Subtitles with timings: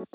[0.00, 0.06] Ja,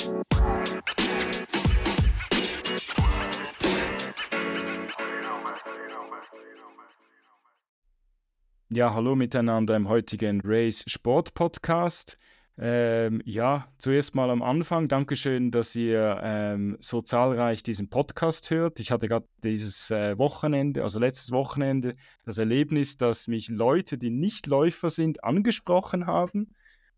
[8.95, 12.17] hallo miteinander im heutigen Race Sport Podcast.
[12.57, 18.79] Ähm, ja, zuerst mal am Anfang, Dankeschön, dass ihr ähm, so zahlreich diesen Podcast hört.
[18.79, 21.93] Ich hatte gerade dieses äh, Wochenende, also letztes Wochenende,
[22.23, 26.55] das Erlebnis, dass mich Leute, die nicht Läufer sind, angesprochen haben.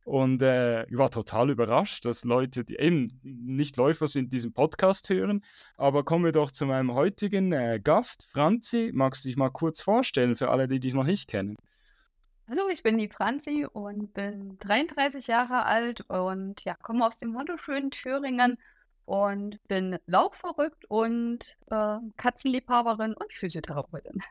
[0.07, 5.09] Und äh, ich war total überrascht, dass Leute, die eben nicht Läufer sind, diesen Podcast
[5.09, 5.43] hören.
[5.75, 8.91] Aber kommen wir doch zu meinem heutigen äh, Gast, Franzi.
[8.93, 11.57] Magst du dich mal kurz vorstellen für alle, die dich noch nicht kennen?
[12.49, 17.33] Hallo, ich bin die Franzi und bin 33 Jahre alt und ja, komme aus dem
[17.33, 18.57] wunderschönen Thüringen
[19.03, 24.21] und bin laufverrückt und äh, Katzenliebhaberin und Physiotherapeutin.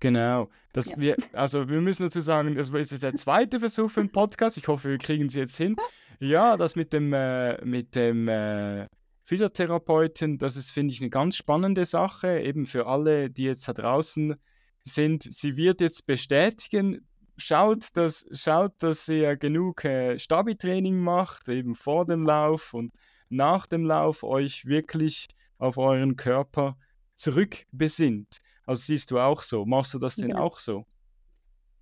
[0.00, 0.48] Genau.
[0.72, 0.98] Das ja.
[0.98, 4.56] wir, also wir müssen dazu sagen, das ist jetzt der zweite Versuch für den Podcast.
[4.56, 5.76] Ich hoffe, wir kriegen es jetzt hin.
[6.20, 8.88] Ja, das mit dem, äh, mit dem äh,
[9.22, 13.72] Physiotherapeuten, das ist, finde ich, eine ganz spannende Sache, eben für alle, die jetzt da
[13.72, 14.34] draußen
[14.82, 15.22] sind.
[15.22, 17.06] Sie wird jetzt bestätigen,
[17.36, 22.94] schaut, dass, schaut, dass ihr genug äh, Stabi-Training macht, eben vor dem Lauf und
[23.28, 25.28] nach dem Lauf euch wirklich
[25.58, 26.76] auf euren Körper
[27.14, 28.40] zurückbesinnt.
[28.68, 29.64] Also siehst du auch so.
[29.64, 30.38] Machst du das denn ja.
[30.38, 30.84] auch so?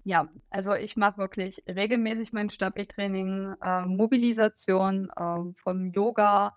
[0.05, 6.55] Ja, also ich mache wirklich regelmäßig mein Stabi-Training, äh, Mobilisation äh, vom Yoga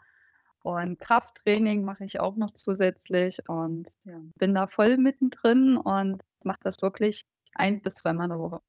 [0.61, 6.59] und Krafttraining mache ich auch noch zusätzlich und ja, bin da voll mittendrin und mache
[6.61, 8.61] das wirklich ein bis zweimal in der Woche.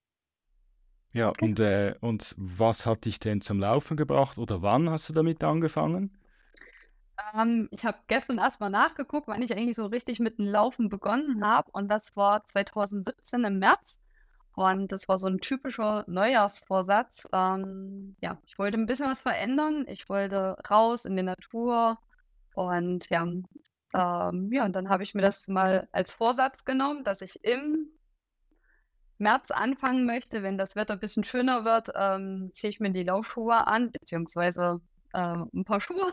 [1.13, 1.45] Ja, okay.
[1.45, 5.45] und, äh, und was hat dich denn zum Laufen gebracht oder wann hast du damit
[5.45, 6.17] angefangen?
[7.35, 11.45] Ähm, ich habe gestern erstmal nachgeguckt, wann ich eigentlich so richtig mit dem Laufen begonnen
[11.45, 11.71] habe.
[11.73, 14.01] Und das war 2017 im März.
[14.55, 17.29] Und das war so ein typischer Neujahrsvorsatz.
[17.33, 19.87] Ähm, ja, ich wollte ein bisschen was verändern.
[19.89, 21.99] Ich wollte raus in die Natur.
[22.55, 23.23] Und ja,
[23.95, 27.89] ähm, ja, und dann habe ich mir das mal als Vorsatz genommen, dass ich im
[29.19, 33.05] März anfangen möchte, wenn das Wetter ein bisschen schöner wird, ähm, ziehe ich mir die
[33.05, 34.81] Laufschuhe an, beziehungsweise
[35.13, 36.13] äh, ein paar Schuhe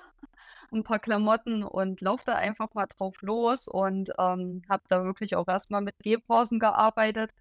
[0.71, 5.35] ein paar Klamotten und laufe da einfach mal drauf los und ähm, habe da wirklich
[5.35, 7.31] auch erstmal mit Gehpausen gearbeitet.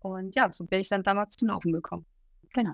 [0.00, 2.06] Und ja, so bin ich dann damals zum Laufen gekommen.
[2.52, 2.72] Genau.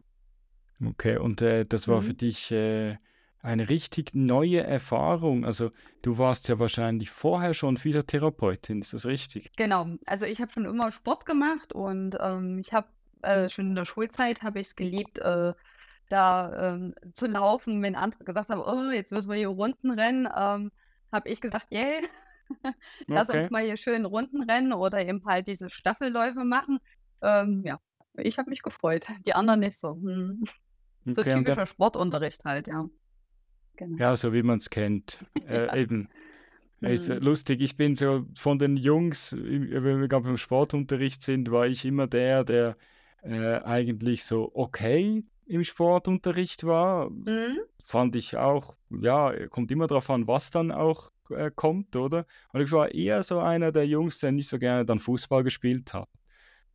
[0.85, 2.05] Okay, und äh, das war mhm.
[2.05, 2.97] für dich äh,
[3.43, 5.45] eine richtig neue Erfahrung.
[5.45, 5.71] Also
[6.03, 9.53] du warst ja wahrscheinlich vorher schon Physiotherapeutin, ist das richtig?
[9.57, 12.89] Genau, also ich habe schon immer Sport gemacht und ähm, ich habe
[13.23, 15.53] äh, schon in der Schulzeit habe ich es geliebt, äh,
[16.13, 20.29] da ähm, zu laufen, wenn andere gesagt haben, oh, jetzt müssen wir hier Runden rennen,
[20.37, 20.71] ähm,
[21.11, 22.03] habe ich gesagt, yay,
[23.07, 23.39] lass okay.
[23.39, 26.79] uns mal hier schön Runden rennen oder eben halt diese Staffelläufe machen.
[27.23, 27.81] Ähm, ja,
[28.15, 29.95] ich habe mich gefreut, die anderen nicht so.
[29.95, 30.45] Hm.
[31.05, 32.89] So okay, typischer Sportunterricht halt, ja.
[33.77, 33.99] Genau.
[33.99, 35.25] Ja, so wie man es kennt.
[35.49, 35.75] Äh, ja.
[35.75, 36.09] Eben.
[36.81, 37.27] Es ist mhm.
[37.27, 41.85] lustig, ich bin so von den Jungs, wenn wir gerade beim Sportunterricht sind, war ich
[41.85, 42.77] immer der, der
[43.23, 47.11] äh, eigentlich so okay im Sportunterricht war.
[47.11, 47.59] Mhm.
[47.85, 52.27] Fand ich auch, ja, kommt immer darauf an, was dann auch äh, kommt, oder?
[52.53, 55.93] Und ich war eher so einer der Jungs, der nicht so gerne dann Fußball gespielt
[55.93, 56.09] hat.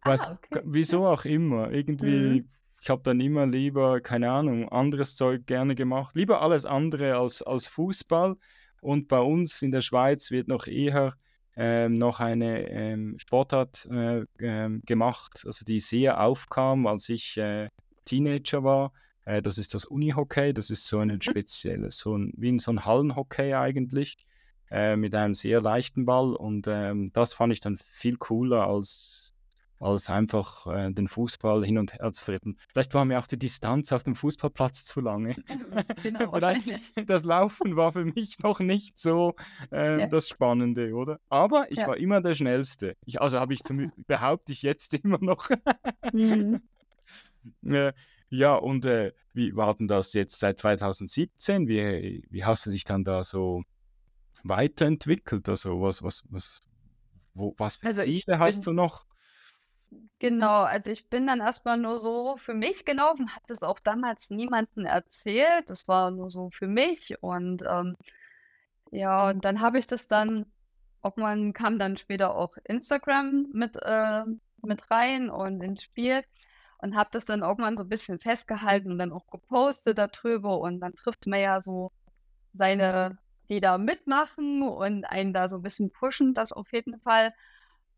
[0.01, 0.61] Ah, Weiß, okay.
[0.63, 1.71] wieso auch immer.
[1.71, 2.49] Irgendwie, mhm.
[2.81, 6.16] ich habe dann immer lieber, keine Ahnung, anderes Zeug gerne gemacht.
[6.16, 8.35] Lieber alles andere als, als Fußball.
[8.81, 11.16] Und bei uns in der Schweiz wird noch eher
[11.55, 17.69] ähm, noch eine ähm, Sportart äh, ähm, gemacht, also die sehr aufkam, als ich äh,
[18.07, 18.94] Teenager war.
[19.25, 20.53] Äh, das ist das Unihockey.
[20.53, 21.22] Das ist so ein mhm.
[21.22, 24.18] spezielles, so ein, wie so ein Hallenhockey eigentlich,
[24.72, 26.35] äh, mit einem sehr leichten Ball.
[26.35, 29.28] Und ähm, das fand ich dann viel cooler als
[29.79, 32.57] als einfach äh, den Fußball hin und her zu treten.
[32.69, 35.35] Vielleicht war mir auch die Distanz auf dem Fußballplatz zu lange.
[36.03, 36.38] Genau,
[37.06, 39.35] das Laufen war für mich noch nicht so
[39.72, 40.07] äh, ja.
[40.07, 41.19] das Spannende, oder?
[41.29, 41.88] Aber ich ja.
[41.88, 42.96] war immer der Schnellste.
[43.06, 45.50] Ich, also habe ich zum, behaupte ich jetzt immer noch.
[46.13, 46.62] mhm.
[47.63, 47.93] Äh,
[48.29, 51.67] ja, und äh, wie war denn das jetzt seit 2017?
[51.67, 53.63] Wie, wie hast du dich dann da so
[54.43, 55.47] weiterentwickelt?
[55.47, 56.61] Also was, was, was,
[57.34, 59.05] wo, was für also Ziele hast du noch?
[60.19, 64.29] Genau, also ich bin dann erstmal nur so für mich gelaufen, habe das auch damals
[64.29, 65.69] niemandem erzählt.
[65.69, 67.22] Das war nur so für mich.
[67.22, 67.95] Und ähm,
[68.91, 70.45] ja, und dann habe ich das dann,
[71.03, 74.23] irgendwann kam dann später auch Instagram mit, äh,
[74.63, 76.23] mit rein und ins Spiel
[76.79, 80.79] und habe das dann irgendwann so ein bisschen festgehalten und dann auch gepostet darüber und
[80.79, 81.91] dann trifft man ja so
[82.53, 83.18] seine,
[83.50, 87.34] die da mitmachen und einen da so ein bisschen pushen, das auf jeden Fall.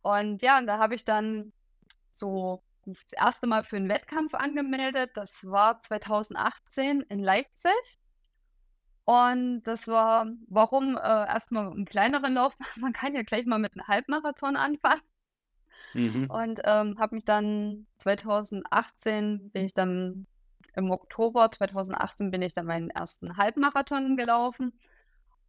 [0.02, 1.52] Und ja, und da habe ich dann
[2.12, 5.12] so das erste Mal für einen Wettkampf angemeldet.
[5.16, 8.00] Das war 2018 in Leipzig.
[9.06, 12.54] Und das war, warum äh, erstmal einen kleineren Lauf?
[12.80, 15.02] Man kann ja gleich mal mit einem Halbmarathon anfangen.
[15.94, 16.30] Mhm.
[16.30, 20.28] Und ähm, habe mich dann 2018 bin ich dann
[20.76, 24.74] im Oktober 2018 bin ich dann meinen ersten Halbmarathon gelaufen.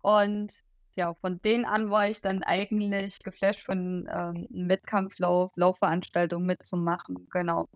[0.02, 0.64] Und
[0.94, 7.28] ja, von denen an war ich dann eigentlich geflasht von ähm, Wettkampflauf, Laufveranstaltungen mitzumachen.
[7.30, 7.68] Genau.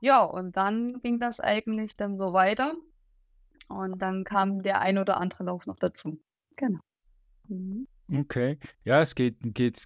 [0.00, 2.74] Ja, und dann ging das eigentlich dann so weiter.
[3.68, 6.18] Und dann kam der ein oder andere Lauf noch dazu.
[6.56, 6.80] Genau.
[7.48, 7.86] Mhm.
[8.12, 8.58] Okay.
[8.84, 9.84] Ja, es geht, geht,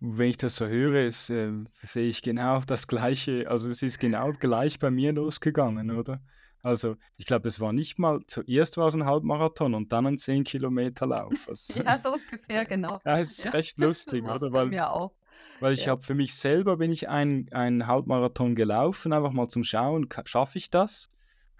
[0.00, 3.48] wenn ich das so höre, es, äh, sehe ich genau das Gleiche.
[3.48, 6.20] Also es ist genau gleich bei mir losgegangen, oder?
[6.62, 10.18] Also ich glaube, das war nicht mal, zuerst war es ein Halbmarathon und dann ein
[10.18, 11.32] 10 Kilometer Lauf.
[11.48, 13.00] Also, ja, so ungefähr, genau.
[13.04, 13.50] Ja, es ist ja.
[13.52, 14.52] recht lustig, oder?
[14.52, 15.12] Weil, mir auch.
[15.60, 15.92] Weil ich ja.
[15.92, 20.68] habe für mich selber bin ich einen Halbmarathon gelaufen, einfach mal zum Schauen, schaffe ich
[20.70, 21.08] das?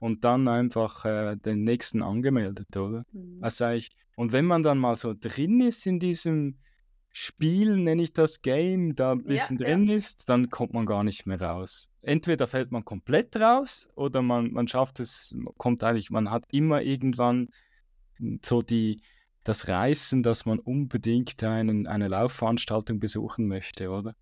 [0.00, 3.04] Und dann einfach äh, den nächsten angemeldet, oder?
[3.12, 3.38] Mhm.
[3.40, 6.56] Also ich, und wenn man dann mal so drin ist in diesem
[7.12, 9.96] Spiel, nenne ich das Game, da ein bisschen ja, drin ja.
[9.96, 11.90] ist, dann kommt man gar nicht mehr raus.
[12.02, 16.82] Entweder fällt man komplett raus oder man, man schafft es, kommt eigentlich, man hat immer
[16.82, 17.48] irgendwann
[18.44, 19.00] so die,
[19.44, 24.14] das Reißen, dass man unbedingt einen, eine Laufveranstaltung besuchen möchte, oder?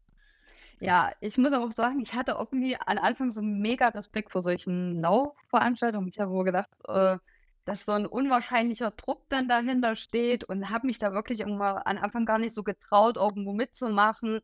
[0.81, 4.43] Ja, ich muss aber auch sagen, ich hatte irgendwie am Anfang so mega Respekt vor
[4.43, 6.09] solchen Laufveranstaltungen.
[6.09, 7.19] Ich habe wohl gedacht, äh,
[7.65, 11.99] dass so ein unwahrscheinlicher Druck dann dahinter steht und habe mich da wirklich irgendwann am
[11.99, 14.41] Anfang gar nicht so getraut, irgendwo mitzumachen.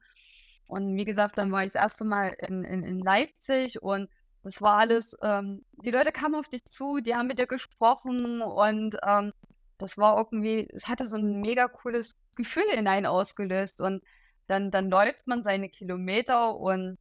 [0.66, 4.08] Und wie gesagt, dann war ich das erste Mal in, in, in Leipzig und
[4.42, 8.40] das war alles, ähm, die Leute kamen auf dich zu, die haben mit dir gesprochen
[8.40, 9.32] und ähm,
[9.76, 14.02] das war irgendwie, es hatte so ein mega cooles Gefühl hinein ausgelöst und
[14.46, 16.98] dann, dann läuft man seine Kilometer und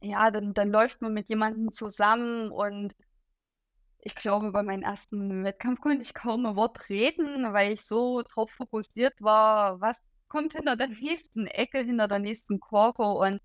[0.00, 2.94] ja, dann, dann läuft man mit jemandem zusammen und
[4.02, 8.22] ich glaube, bei meinem ersten Wettkampf konnte ich kaum ein Wort reden, weil ich so
[8.22, 13.02] drauf fokussiert war, was kommt hinter der nächsten Ecke, hinter der nächsten Kurve.
[13.02, 13.40] Und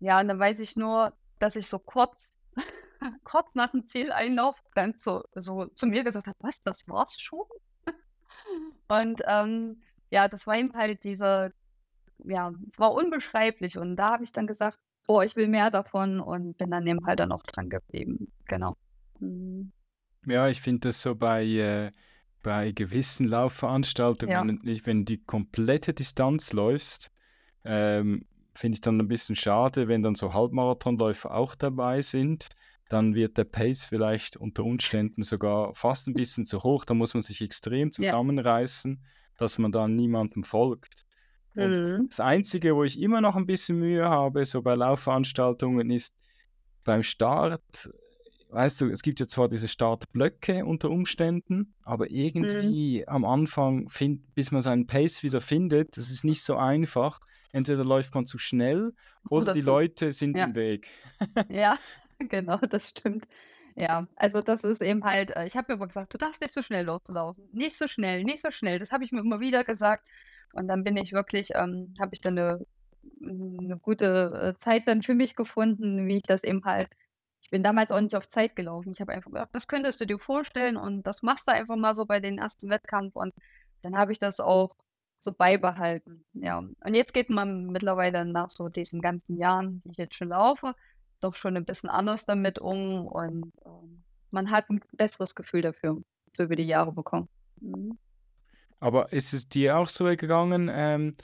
[0.00, 2.36] ja, und dann weiß ich nur, dass ich so kurz,
[3.24, 7.46] kurz nach dem Zieleinlauf dann so, so zu mir gesagt habe, was, das war's schon?
[8.88, 11.52] und ähm, ja, das war eben halt dieser,
[12.24, 13.78] ja, es war unbeschreiblich.
[13.78, 17.04] Und da habe ich dann gesagt, oh, ich will mehr davon und bin dann eben
[17.06, 18.32] halt dann auch dran geblieben.
[18.46, 18.76] Genau.
[19.22, 19.72] Mhm.
[20.26, 21.90] Ja, ich finde das so bei, äh,
[22.42, 24.46] bei gewissen Laufveranstaltungen, Ja.
[24.46, 27.12] wenn, wenn du die komplette Distanz läufst,
[27.64, 32.48] ähm, finde ich dann ein bisschen schade, wenn dann so Halbmarathonläufer auch dabei sind.
[32.88, 36.84] Dann wird der Pace vielleicht unter Umständen sogar fast ein bisschen zu hoch.
[36.84, 37.92] Da muss man sich extrem Ja.
[37.92, 39.02] zusammenreißen,
[39.38, 41.06] dass man dann niemandem folgt.
[41.54, 42.06] Und Mhm.
[42.08, 46.16] das Einzige, wo ich immer noch ein bisschen Mühe habe, so bei Laufveranstaltungen, ist
[46.84, 47.90] beim Start
[48.52, 52.14] weißt du, es gibt ja zwar diese Startblöcke unter Umständen, aber mhm.
[52.14, 53.08] irgendwie mhm.
[53.08, 57.20] am Anfang, find, bis man seinen Pace wieder findet, das ist nicht so einfach.
[57.52, 58.94] Entweder läuft man zu schnell
[59.28, 60.44] oder, oder die zu, Leute sind ja.
[60.46, 60.88] im Weg.
[61.48, 61.76] ja,
[62.18, 63.26] genau, das stimmt.
[63.74, 66.52] Ja, also das ist eben halt, äh, ich habe mir immer gesagt, du darfst nicht
[66.52, 67.46] so schnell laufen.
[67.52, 68.78] Nicht so schnell, nicht so schnell.
[68.78, 70.06] Das habe ich mir immer wieder gesagt.
[70.52, 72.66] Und dann bin ich wirklich, ähm, habe ich dann eine,
[73.22, 76.90] eine gute äh, Zeit dann für mich gefunden, wie ich das eben halt
[77.52, 78.92] bin damals auch nicht auf Zeit gelaufen.
[78.92, 81.94] Ich habe einfach gedacht, das könntest du dir vorstellen und das machst du einfach mal
[81.94, 83.34] so bei den ersten Wettkampf und
[83.82, 84.74] dann habe ich das auch
[85.18, 86.24] so beibehalten.
[86.32, 86.58] Ja.
[86.58, 90.74] Und jetzt geht man mittlerweile nach so diesen ganzen Jahren, die ich jetzt schon laufe,
[91.20, 96.02] doch schon ein bisschen anders damit um und ähm, man hat ein besseres Gefühl dafür,
[96.34, 97.28] so über die Jahre bekommen.
[97.60, 97.98] Mhm.
[98.80, 101.14] Aber ist es dir auch so gegangen, ähm,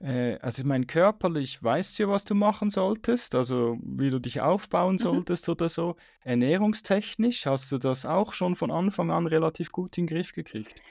[0.00, 4.18] äh, also ich meine, körperlich weißt du ja, was du machen solltest, also wie du
[4.18, 4.98] dich aufbauen mhm.
[4.98, 5.96] solltest oder so.
[6.22, 10.82] Ernährungstechnisch hast du das auch schon von Anfang an relativ gut in den Griff gekriegt?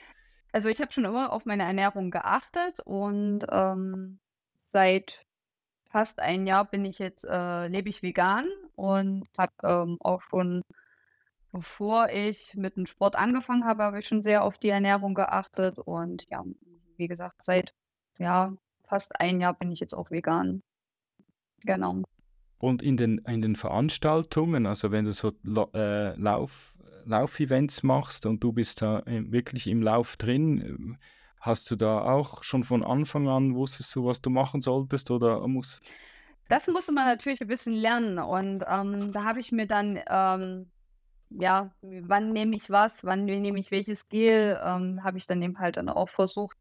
[0.51, 4.19] Also ich habe schon immer auf meine Ernährung geachtet und ähm,
[4.55, 5.25] seit
[5.89, 10.63] fast ein Jahr bin ich jetzt, äh, lebe ich vegan und habe ähm, auch schon,
[11.51, 15.79] bevor ich mit dem Sport angefangen habe, habe ich schon sehr auf die Ernährung geachtet
[15.79, 16.43] und ja,
[16.97, 17.73] wie gesagt, seit
[18.17, 18.53] ja,
[18.87, 20.61] fast ein Jahr bin ich jetzt auch vegan.
[21.63, 22.03] Genau.
[22.59, 25.31] Und in den, in den Veranstaltungen, also wenn du so
[25.73, 26.75] äh, Lauf,
[27.05, 30.97] Laufevents machst und du bist da wirklich im Lauf drin,
[31.39, 35.47] hast du da auch schon von Anfang an wusstest du, was du machen solltest oder
[35.47, 35.79] muss?
[36.49, 40.71] Das musste man natürlich ein bisschen lernen und ähm, da habe ich mir dann ähm,
[41.29, 45.59] ja, wann nehme ich was, wann nehme ich welches Gel, ähm, habe ich dann eben
[45.59, 46.57] halt dann auch versucht,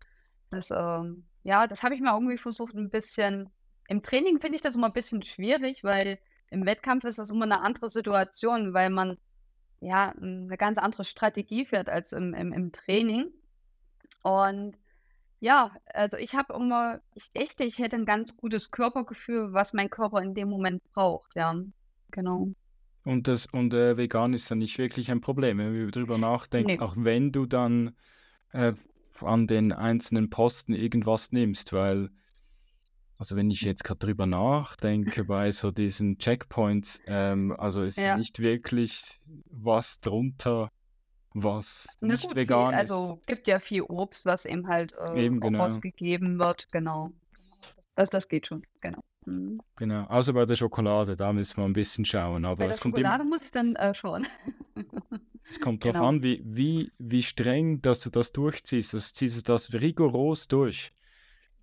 [0.50, 3.50] das ähm, ja, das habe ich mal irgendwie versucht, ein bisschen
[3.88, 6.19] im Training finde ich das immer ein bisschen schwierig, weil
[6.50, 9.19] im Wettkampf ist das immer eine andere Situation, weil man
[9.81, 13.33] ja, 'ne ganz andere Strategie fährt als im im im Training.
[14.23, 14.79] Und
[15.41, 19.91] ja, also ich habe immer ich dachte, ich hätte 'n ganz gutes Körpergefühl, was mein
[19.91, 21.55] Körper in dem Moment braucht, ja.
[22.12, 22.49] Genau.
[23.05, 26.79] Und das und, äh, vegan ist dann nicht wirklich ein Problem, wenn wir drüber nachdenken,
[26.79, 26.81] Ne.
[26.81, 27.97] auch wenn du dann,
[28.53, 28.75] äh,
[29.23, 32.11] an den einzelnen Posten irgendwas nimmst, weil
[33.18, 38.16] also, wenn ich jetzt grad drüber nachdenke bei so diesen Checkpoints, ähm, also ist Ja.
[38.18, 39.20] nicht wirklich
[39.50, 40.70] was drunter,
[41.32, 42.90] was Na nicht gut, viel vegan ist.
[42.90, 45.64] also, gibt ja viel Obst, was eben halt, äh, Eben, genau.
[45.64, 47.11] rausgegeben wird, genau.
[47.94, 49.00] Das das geht schon, genau.
[49.25, 49.61] Mhm.
[49.76, 52.80] Genau, außer bei der Schokolade, da müssen wir 'n bisschen schauen, Bei aber der es
[52.80, 54.26] kommt Schokolade muss ich dann, äh, schauen.
[55.49, 56.03] es kommt drauf Genau.
[56.03, 58.95] an, wie wie wie streng, dass du das durchziehst.
[58.95, 60.93] Also, ziehst du das rigoros durch,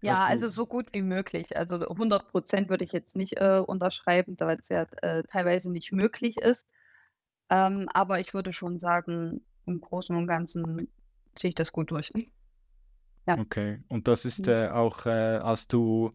[0.02, 1.56] Ja, also so gut wie möglich.
[1.56, 6.38] Also 100% würde ich jetzt nicht, äh, unterschreiben, da es ja, äh, teilweise nicht möglich
[6.38, 6.74] ist.
[7.50, 10.90] Ähm, aber ich würde schon sagen, im Großen und Ganzen
[11.38, 12.12] ziehe ich das gut durch.
[13.28, 13.38] Ja.
[13.38, 13.80] Okay.
[13.90, 14.48] Und das ist, Mhm.
[14.48, 16.14] äh, auch, äh, als du,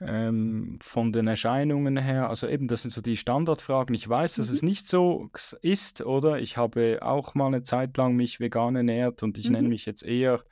[0.00, 3.94] ähm, von den Erscheinungen her also eben, das sind so die Standardfragen.
[3.94, 4.58] Ich weiß, dass Mhm.
[4.58, 5.30] es nicht so
[5.62, 6.38] ist, oder?
[6.40, 9.70] Ich habe auch mal 'ne Zeit lang mich vegan ernährt und ich nenne Mhm.
[9.70, 10.44] mich jetzt eher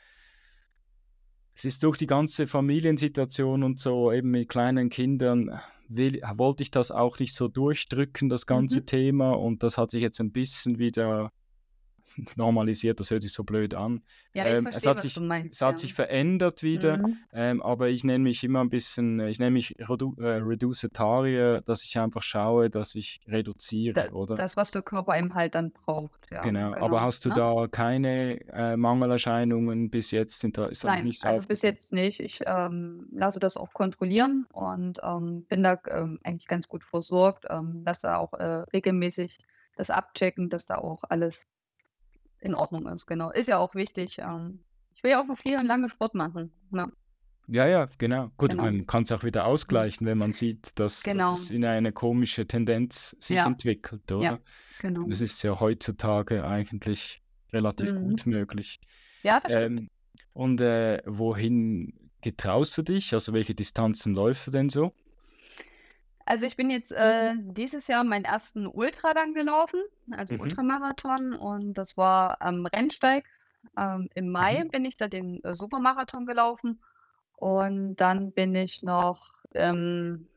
[1.57, 6.71] es ist durch die ganze Familiensituation und so, eben mit kleinen Kindern, will wollte ich
[6.71, 8.87] das auch nicht so durchdrücken, das ganze Mhm.
[8.87, 11.31] Thema, und das hat sich jetzt 'n bisschen wieder
[12.37, 14.05] normalisiert, das hört sich so blöd an.
[14.35, 15.81] Ja, ich Ähm, es verstehe, hat was du sich meinst, es hat ja.
[15.81, 17.27] sich verändert wieder, Mhm.
[17.33, 21.85] ähm, aber ich nenne mich immer 'n bisschen ich nenne mich Redu äh, Reducetarier, dass
[21.85, 24.43] ich einfach schaue, dass ich reduziere, Da oder?
[24.45, 26.75] das, was der Körper eben halt dann braucht, ja, Genau.
[26.77, 27.31] Aber genau, hast du ne?
[27.31, 30.41] da keine, äh, Mangelerscheinungen bis jetzt?
[30.41, 32.19] Sind da ist Nein, nichts also bis jetzt nicht.
[32.19, 37.47] Ich, ähm, lasse das auch kontrollieren und, ähm, bin da, ähm, eigentlich ganz gut versorgt,
[37.51, 39.39] ähm, lasse da auch, äh, regelmäßig
[39.77, 41.47] das abchecken, dass da auch alles
[42.43, 43.31] in Ordnung ist, genau.
[43.31, 46.53] Ist ja auch wichtig, ähm, ich will ja auch noch viel und lange Sport machen,
[46.71, 46.91] ne?
[47.49, 48.31] Ja, ja, genau.
[48.37, 48.63] Gut, Genau.
[48.65, 51.33] man kann's auch wieder ausgleichen, wenn man sieht, dass dass Genau.
[51.33, 53.47] es in eine komische Tendenz sich Ja.
[53.47, 54.41] entwickelt, Ja, oder?
[54.79, 55.07] genau.
[55.09, 57.21] Das ist ja heutzutage eigentlich
[57.53, 58.01] relativ Mhm.
[58.01, 58.79] gut möglich.
[59.23, 59.81] Ja, das stimmt.
[59.81, 59.91] Ähm,
[60.35, 63.13] und, äh, wohin getraust du dich?
[63.13, 64.95] Also, welche Distanzen läufst du denn so?
[66.27, 68.67] Also, ich bin jetzt, äh, dieses Jahr meinen 1.
[68.67, 69.81] Ultra dann gelaufen,
[70.13, 70.41] also Mhm.
[70.43, 73.25] Ultramarathon und das war am Rennsteig.
[73.77, 74.69] Ähm, im Mai Mhm.
[74.71, 76.81] bin ich da den, äh, Supermarathon gelaufen
[77.37, 80.29] und dann bin ich noch, ähm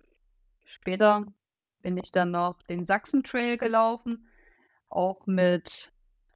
[0.66, 1.26] später
[1.84, 4.28] bin ich dann noch den Sachsen-Trail gelaufen,
[4.90, 5.94] auch mit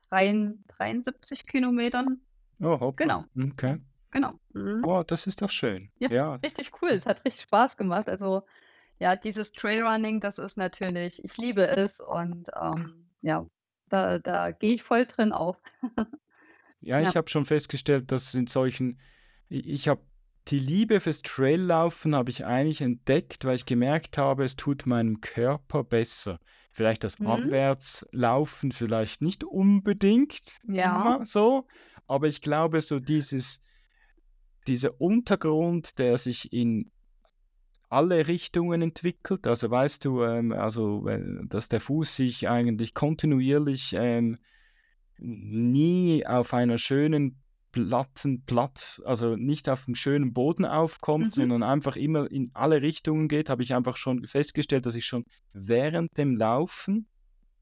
[0.09, 2.21] dreien 73 Kilometern.
[2.61, 3.25] Oh, hoppla.
[3.37, 3.51] Genau.
[3.53, 3.77] Okay.
[4.11, 4.33] Genau.
[4.53, 4.83] Mhm.
[4.85, 5.89] Oh, das ist doch schön.
[5.99, 6.35] Ja, Ja.
[6.35, 6.89] richtig cool.
[6.91, 8.09] Es hat richtig Spaß gemacht.
[8.09, 8.43] Also,
[8.99, 13.45] ja, dieses Trailrunning, das ist natürlich ich liebe es und, ähm, ja,
[13.89, 15.57] da da gehe ich voll drin auf.
[16.81, 17.09] Ja, Ja.
[17.09, 18.99] ich habe schon festgestellt, dass in solchen
[19.49, 20.01] ich habe
[20.47, 25.19] die Liebe fürs Traillaufen habe ich eigentlich entdeckt, weil ich gemerkt habe, es tut meinem
[25.19, 26.39] Körper besser.
[26.71, 27.27] Vielleicht das Mhm.
[27.27, 30.95] Abwärtslaufen vielleicht nicht unbedingt Ja.
[30.95, 31.67] immer so,
[32.07, 33.59] aber ich glaube, so dieses
[34.67, 36.89] dieser Untergrund, der sich in
[37.89, 41.07] alle Richtungen entwickelt, also weißt du, ähm, also,
[41.47, 44.37] dass der Fuß sich eigentlich kontinuierlich, ähm,
[45.19, 47.41] nie auf einer schönen
[47.71, 51.29] glatten Platt also nicht auf'm schönen Boden aufkommt, Mhm.
[51.31, 55.25] sondern einfach immer in alle Richtungen geht, habe ich einfach schon festgestellt, dass ich schon
[55.53, 57.07] während dem Laufen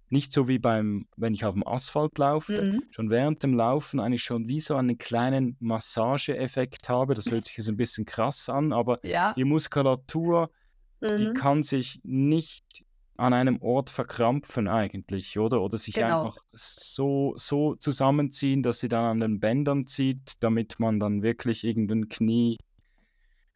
[0.09, 2.87] nicht so wie beim wenn ich auf'm Asphalt laufe, Mhm.
[2.89, 7.13] schon während dem Laufen eigentlich schon wie so einen kleinen Massageeffekt habe.
[7.15, 9.37] Das hört sich jetzt 'n bisschen krass an, aber Ja.
[9.37, 10.51] die Muskulatur,
[11.17, 11.33] die Mhm.
[11.33, 12.65] kann sich nicht
[13.17, 15.61] an einem Ort verkrampfen eigentlich, oder?
[15.63, 16.03] Oder sich Genau.
[16.03, 21.63] einfach so so zusammenziehen, dass sie dann an den Bändern zieht, damit man dann wirklich
[21.65, 22.57] irgendein Knie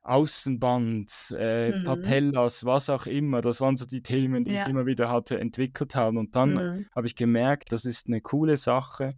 [0.03, 1.81] Außenband, äh, Mhm.
[1.83, 4.67] Patellas, was auch immer, das waren so die Themen, die ich Ja.
[4.67, 6.17] immer wieder hatte, entwickelt haben.
[6.17, 6.85] Und dann Mhm.
[6.95, 9.11] habe ich gemerkt, das ist 'ne coole Sache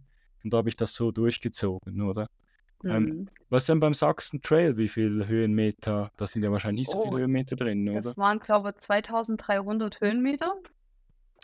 [0.44, 2.26] und da habe ich das so durchgezogen, oder?
[2.88, 3.28] Ähm, Mhm.
[3.50, 4.76] was denn beim Sachsen-Trail?
[4.78, 6.10] Wie viel Höhenmeter?
[6.16, 8.14] Da sind ja wahrscheinlich nicht so viele Oh, Höhenmeter drin, oder?
[8.14, 10.54] das waren, glaube, 2.300 Höhenmeter.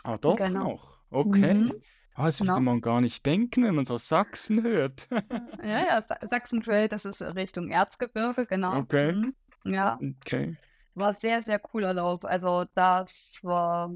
[0.03, 0.65] Ah, doch Genau.
[0.65, 0.99] noch.
[1.11, 1.73] Okay.
[2.15, 2.59] Ah, das würde Genau.
[2.59, 5.07] man gar nicht denken, wenn man so Sachsen hört.
[5.63, 8.83] Ja, ja, Sa Sachsen-Trail, das ist Richtung Erzgebirge, genau.
[8.83, 9.13] Okay.
[9.13, 9.35] Mhm.
[9.63, 10.01] Ja.
[10.01, 10.57] Okay.
[10.95, 12.25] War sehr, sehr cooler Lauf.
[12.25, 13.95] Also, das war,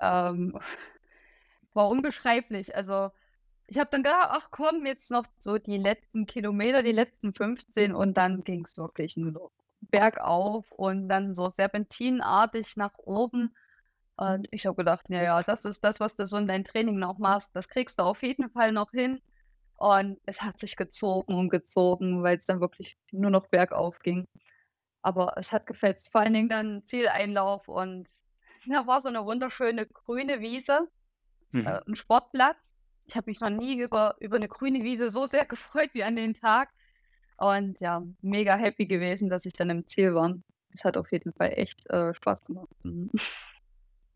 [0.00, 0.58] ähm
[1.74, 2.74] war unbeschreiblich.
[2.76, 3.10] Also,
[3.68, 7.94] ich habe dann gedacht: „Ach komm, jetzt noch so die letzten Kilometer, die letzten 15“
[7.94, 13.56] und dann ging's wirklich nur bergauf und dann so serpentinartig nach oben.
[14.16, 16.98] Und ich habe gedacht, ja, ja, das ist das, was du so in deinem Training
[16.98, 17.56] noch machst.
[17.56, 19.20] Das kriegst du auf jeden Fall noch hin.
[19.76, 24.26] Und es hat sich gezogen und gezogen, weil es dann wirklich nur noch bergauf ging.
[25.02, 26.12] Aber es hat gefetzt.
[26.12, 28.08] Vor allen Dingen dann Zieleinlauf und
[28.66, 30.88] da war so eine wunderschöne grüne Wiese,
[31.52, 31.62] Mhm.
[31.64, 32.74] äh, 'n Sportplatz.
[33.06, 36.16] Ich habe mich noch nie über über 'ne grüne Wiese so sehr gefreut wie an
[36.16, 36.70] den Tag.
[37.38, 40.36] Und ja, mega happy gewesen, dass ich dann im Ziel war.
[40.74, 42.68] Es hat auf jeden Fall echt, äh, Spaß gemacht.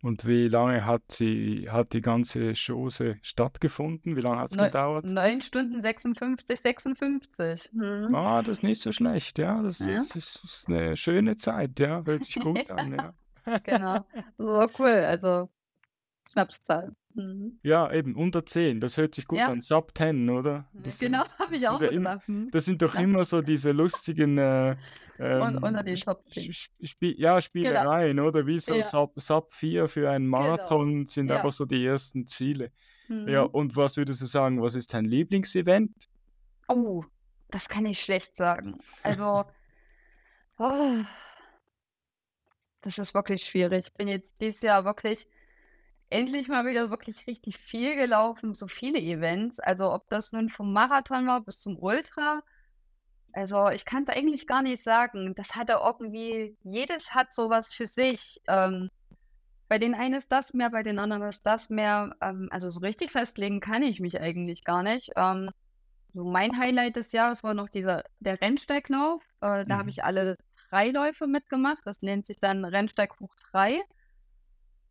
[0.07, 0.11] Mhm.
[0.11, 4.17] Und wie lange hat die hat die ganze Chose stattgefunden?
[4.17, 5.05] Wie lange hat's Neu gedauert?
[5.05, 7.73] 9 Stunden 56, 56.
[7.73, 8.15] Mhm.
[8.15, 9.63] Ah, das ist nicht so schlecht, ja.
[9.63, 9.95] Das Ja.
[9.97, 12.03] ist ist ist 'ne schöne Zeit, ja.
[12.05, 13.59] Hört sich gut an, ja.
[13.65, 14.05] Genau.
[14.15, 15.49] Das war cool, also
[16.33, 16.93] Schnapszahl.
[17.15, 17.59] Mhm.
[17.63, 19.47] Ja, eben unter 10, das hört sich gut Ja.
[19.47, 19.61] an.
[19.61, 20.69] Sub 10, oder?
[20.75, 22.29] Das Genau, habe ich auch so gedacht.
[22.29, 22.51] Mhm.
[22.51, 23.01] das sind doch Ja.
[23.01, 24.77] immer so diese lustigen, äh,
[25.19, 26.53] ähm, den Sp Top 10.
[26.53, 27.41] Sch Spie ja, Genau.
[27.41, 28.47] Spielereien, oder?
[28.47, 28.83] Wie so Ja.
[28.83, 30.39] Sub Sub 4 für einen Genau.
[30.39, 31.37] Marathon sind Ja.
[31.37, 32.71] einfach so die ersten Ziele.
[33.09, 33.51] Ja, Mhm.
[33.51, 36.09] und was würdest du sagen, was ist dein Lieblingsevent?
[36.69, 37.05] Oh,
[37.51, 38.79] das kann ich schlecht sagen.
[39.03, 39.45] Also
[40.59, 40.95] oh,
[42.81, 43.87] das ist wirklich schwierig.
[43.89, 45.27] Ich bin jetzt dieses Jahr wirklich
[46.11, 49.59] endlich mal wieder wirklich richtig viel gelaufen, so viele Events.
[49.61, 52.43] Also, ob das nun vom Marathon war bis zum Ultra.
[53.37, 55.35] Also, ich kann's eigentlich gar nicht sagen.
[55.35, 58.41] Das hatte irgendwie jedes hat so was für sich.
[58.49, 58.89] Ähm,
[59.69, 62.17] bei den einen ist das mehr, bei den anderen ist das mehr.
[62.23, 65.11] Ähm, also, so richtig festlegen kann ich mich eigentlich gar nicht.
[65.17, 65.51] Ähm,
[66.15, 69.23] so mein Highlight des Jahres war noch dieser der Rennsteiglauf.
[69.43, 69.91] Äh, da habe Mhm.
[69.91, 70.37] ich alle
[70.71, 71.83] 3 Läufe mitgemacht.
[71.87, 73.83] Das nennt sich dann Rennsteig hoch 3.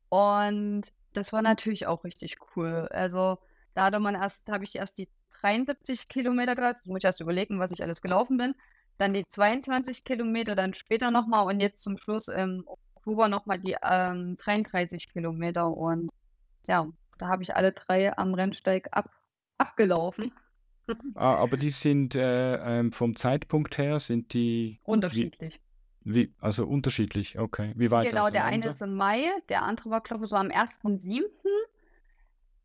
[0.09, 0.83] Und
[1.13, 2.87] das war natürlich auch richtig cool.
[2.91, 3.37] Also,
[3.73, 5.09] da hatte man erst habe ich erst die
[5.41, 6.55] 73 Kilometer.
[6.69, 8.55] Jetzt muss ich erst überlegen, was ich alles gelaufen bin.
[8.97, 13.45] Dann die 22 Kilometer, dann später noch mal und jetzt zum Schluss im Oktober noch
[13.45, 15.67] mal die, ähm, 33 Kilometer.
[15.67, 16.09] Und
[16.67, 16.87] ja,
[17.17, 19.09] da habe ich alle 3 am Rennsteig ab
[19.57, 20.31] abgelaufen.
[21.15, 25.59] Ah, aber die sind, äh, ähm, vom Zeitpunkt her sind die wie Unterschiedlich.
[26.01, 27.73] wie also unterschiedlich, okay.
[27.75, 30.49] Wie weit Genau, der eine ist im Mai, der andere war, glaube ich, so am
[30.49, 31.23] 1.7.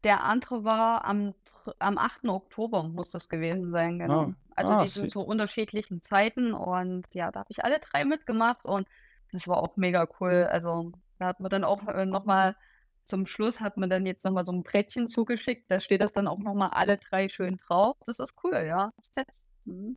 [0.05, 1.35] Der andere war am
[1.79, 2.31] am 8.
[2.31, 4.31] Oktober muss das gewesen sein, genau.
[4.31, 8.05] Ah, Also, ah, die sind zu unterschiedlichen Zeiten und ja, da habe ich alle 3
[8.07, 8.89] mitgemacht und
[9.33, 10.47] das war auch mega cool.
[10.51, 12.57] Also, da hat man dann auch, äh, noch mal
[13.05, 16.13] zum Schluss hat man dann jetzt noch mal so 'n Brettchen zugeschickt, da steht das
[16.13, 17.97] dann auch noch mal alle 3 schön drauf.
[18.07, 18.93] Das ist cool, ja.
[18.97, 19.49] Das fetzt.
[19.67, 19.97] Mhm.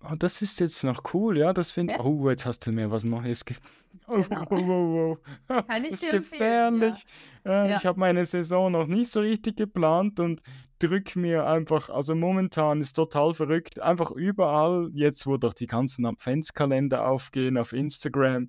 [0.00, 2.00] Ah, das ist jetzt noch cool, ja, das finde Ja.
[2.00, 3.56] oh, jetzt hast du mir was Neues ge
[4.08, 4.46] oh, Genau.
[4.50, 5.62] oh, oh, oh.
[5.68, 6.70] Kann ich Das ist empfehlen, ja.
[6.90, 7.04] gefährlich.
[7.44, 7.76] Äh, Ja.
[7.76, 10.42] ich habe meine Saison noch nicht so richtig geplant und
[10.78, 16.04] drücke mir einfach also momentan ist total verrückt, einfach überall, jetzt wo doch die ganzen
[16.04, 18.48] Adventskalender aufgehen auf Instagram,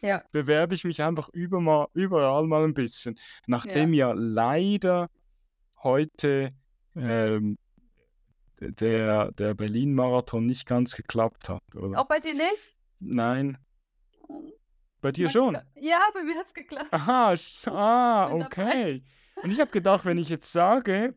[0.00, 0.22] Ja.
[0.32, 3.16] bewerbe ich mich einfach über mal überall mal 'n bisschen.
[3.46, 5.08] Nachdem ja leider
[5.82, 6.50] heute,
[6.96, 7.56] ähm,
[8.60, 11.98] der der Berlin-Marathon nicht ganz geklappt hat, oder?
[11.98, 12.76] Auch bei dir nicht?
[13.00, 13.58] Nein.
[15.00, 15.58] Bei dir schon?
[15.76, 16.92] ja, bei mir hat's geklappt.
[16.92, 17.34] Aha,
[17.66, 19.02] ah, okay.
[19.42, 21.14] Und ich habe gedacht, wenn ich jetzt sage,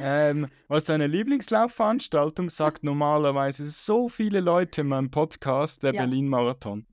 [0.00, 6.02] ähm, was deine Lieblingslaufveranstaltung, sagt normalerweise so viele Leute in meinem Podcast der Ja.
[6.02, 6.86] Berlin-Marathon.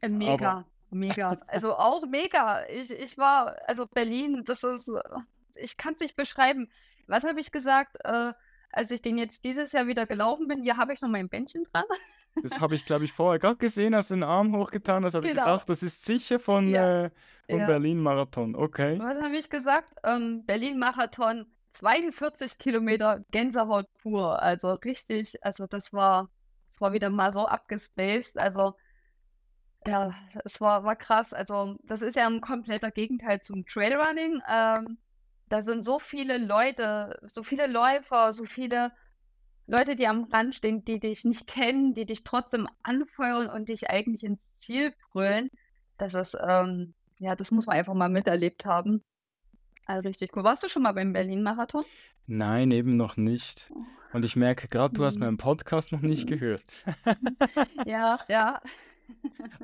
[0.00, 1.40] Äh, Aber mega, mega.
[1.46, 2.66] Also, auch mega.
[2.68, 5.00] Ich ich war also, Berlin, das ist äh,
[5.56, 6.70] ich kann's nicht beschreiben.
[7.06, 8.32] Was habe ich gesagt, äh,
[8.72, 10.62] als ich den jetzt dieses Jahr wieder gelaufen bin?
[10.62, 11.84] Hier habe ich noch mein Bändchen dran.
[12.42, 15.26] Das habe ich, glaube ich, vorher grad gesehen, hast du den Arm hochgetan hast, habe
[15.26, 15.44] ich Genau.
[15.44, 17.06] gedacht, das ist sicher von, Ja.
[17.06, 17.10] äh
[17.50, 17.66] vom Ja.
[17.66, 18.54] Berlin-Marathon.
[18.54, 18.98] Okay.
[19.00, 19.94] Was habe ich gesagt?
[20.04, 24.40] Ähm, Berlin-Marathon, 42 Kilometer Gänsehaut pur.
[24.42, 26.30] Also, richtig also, das war
[26.70, 28.38] das war wieder mal so abgespaced.
[28.38, 28.74] Also
[29.86, 31.32] ja, es war war krass.
[31.32, 34.42] Also, das ist ja 'n kompletter Gegenteil zum Trailrunning.
[34.48, 34.98] Ähm,
[35.48, 38.92] da sind so viele Leute, so viele Läufer, so viele
[39.66, 43.90] Leute, die am Rand stehen, die dich nicht kennen, die dich trotzdem anfeuern und dich
[43.90, 45.50] eigentlich ins Ziel brüllen.
[45.98, 49.02] Das ist, ähm ja, das muss man einfach mal miterlebt haben.
[49.86, 50.44] Also, richtig cool.
[50.44, 51.84] Warst du schon mal beim Berlin-Marathon?
[52.26, 53.70] Nein, eben noch nicht.
[53.74, 53.82] Oh.
[54.12, 55.24] Und ich merke grad, du hast Mhm.
[55.24, 56.62] meinen Podcast noch nicht gehört.
[57.86, 58.60] Ja, ja.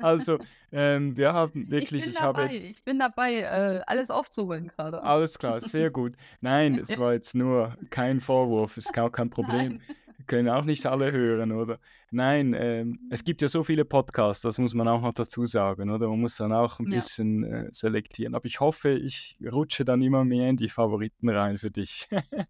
[0.01, 0.39] Also,
[0.71, 2.53] ähm, wir haben Ich wirklich bin ich habe dabei.
[2.53, 5.01] jetzt Ich bin dabei, äh, alles aufzuholen grade.
[5.01, 6.15] Alles klar, sehr gut.
[6.41, 9.77] Nein, es war jetzt nur kein Vorwurf, ist gar kein Problem.
[9.77, 9.81] Nein.
[10.27, 11.77] Können auch nicht alle hören, oder?
[12.09, 15.89] Nein, ähm, es gibt ja so viele Podcasts, das muss man auch noch dazu sagen,
[15.91, 16.07] oder?
[16.07, 16.97] Man muss dann auch 'n Ja.
[16.97, 18.33] bisschen, äh, selektieren.
[18.33, 22.07] Aber ich hoffe, ich rutsche dann immer mehr in die Favoriten rein für dich.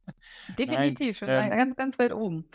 [0.65, 2.45] Nein, Definitiv, schon ähm ganz, ganz weit oben.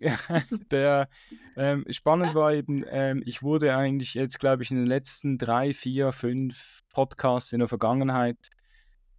[0.70, 1.08] der
[1.56, 5.74] ähm, spannend war eben, ähm, ich wurde eigentlich jetzt, glaube ich, in den letzten drei,
[5.74, 8.36] vier, fünf Podcasts in der Vergangenheit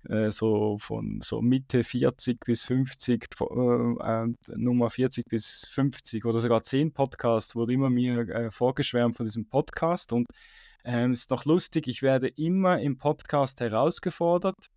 [0.07, 6.39] äh, so von so Mitte 40 bis 50, äh, äh, Nummer 40 bis 50 oder
[6.39, 10.27] sogar 10 Podcasts wurde immer mir äh, vorgeschwärmt von diesem Podcast und
[10.85, 14.69] ähm, es ist noch lustig, ich werde immer im Podcast herausgefordert.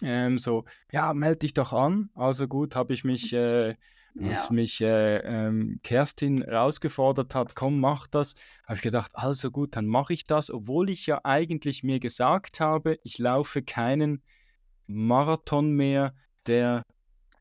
[0.00, 2.10] Ähm, so, ja, melde dich doch an.
[2.14, 3.74] Also gut, habe ich mich äh,
[4.22, 4.52] als ja.
[4.52, 9.86] mich äh, ähm, Kerstin herausgefordert hat, komm, mach das, habe ich gedacht, also gut, dann
[9.86, 14.22] mache ich das, obwohl ich ja eigentlich mir gesagt habe, ich laufe keinen
[14.86, 16.14] Marathon mehr,
[16.46, 16.82] der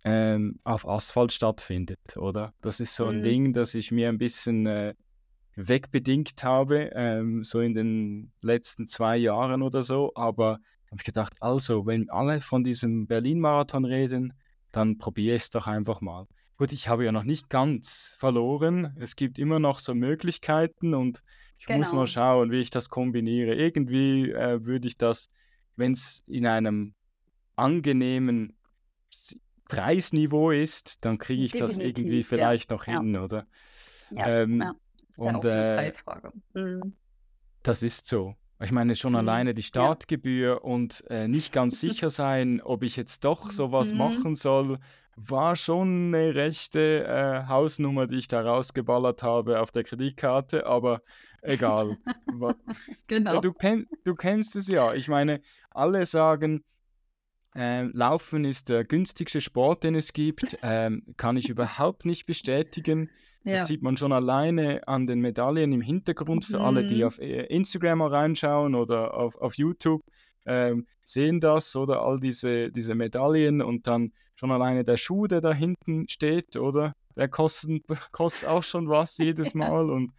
[0.03, 2.53] ähm, auf Asphalt stattfindet, oder?
[2.61, 3.23] Das ist so ein mhm.
[3.23, 4.93] Ding, das ich mir ein bisschen äh,
[5.55, 10.11] wegbedingt habe, ähm, so in den letzten zwei Jahren oder so.
[10.15, 10.59] Aber
[10.89, 14.33] habe ich gedacht, also, wenn alle von diesem Berlin-Marathon reden,
[14.71, 16.27] dann probiere ich es doch einfach mal.
[16.57, 18.95] Gut, ich habe ja noch nicht ganz verloren.
[18.99, 21.23] Es gibt immer noch so Möglichkeiten und
[21.59, 21.79] ich genau.
[21.79, 23.53] muss mal schauen, wie ich das kombiniere.
[23.53, 25.29] Irgendwie äh, würde ich das,
[25.75, 26.95] wenn es in einem
[27.55, 28.57] angenehmen
[29.65, 32.75] Preisniveau ist, dann kriege ich Definitiv, das irgendwie vielleicht ja.
[32.75, 33.23] noch hin, ja.
[33.23, 33.47] oder?
[34.11, 34.75] Ja, ähm, ja.
[35.17, 35.91] Und äh,
[36.53, 36.93] mhm.
[37.63, 38.35] das ist so.
[38.59, 39.19] Ich meine, schon mhm.
[39.19, 43.97] alleine die Startgebühr und äh, nicht ganz sicher sein, ob ich jetzt doch sowas mhm.
[43.97, 44.79] machen soll,
[45.17, 51.01] war schon eine rechte äh, Hausnummer, die ich da rausgeballert habe auf der Kreditkarte, aber
[51.41, 51.97] egal.
[53.07, 53.41] genau.
[53.41, 54.93] Du, kenn, du kennst es ja.
[54.93, 56.63] Ich meine, alle sagen,
[57.55, 60.59] äh, Laufen ist der günstigste Sport, den es gibt.
[60.61, 63.09] Ähm, kann ich überhaupt nicht bestätigen.
[63.43, 63.65] Das ja.
[63.65, 66.65] sieht man schon alleine an den Medaillen im Hintergrund für mhm.
[66.65, 67.07] alle, die mhm.
[67.07, 70.03] auf äh, Instagram reinschauen oder auf, auf YouTube
[70.47, 75.41] ähm, sehen das oder all diese, diese Medaillen und dann schon alleine der Schuh, der
[75.41, 76.93] da hinten steht, oder?
[77.15, 80.13] Der kostet, kostet auch schon was jedes Mal und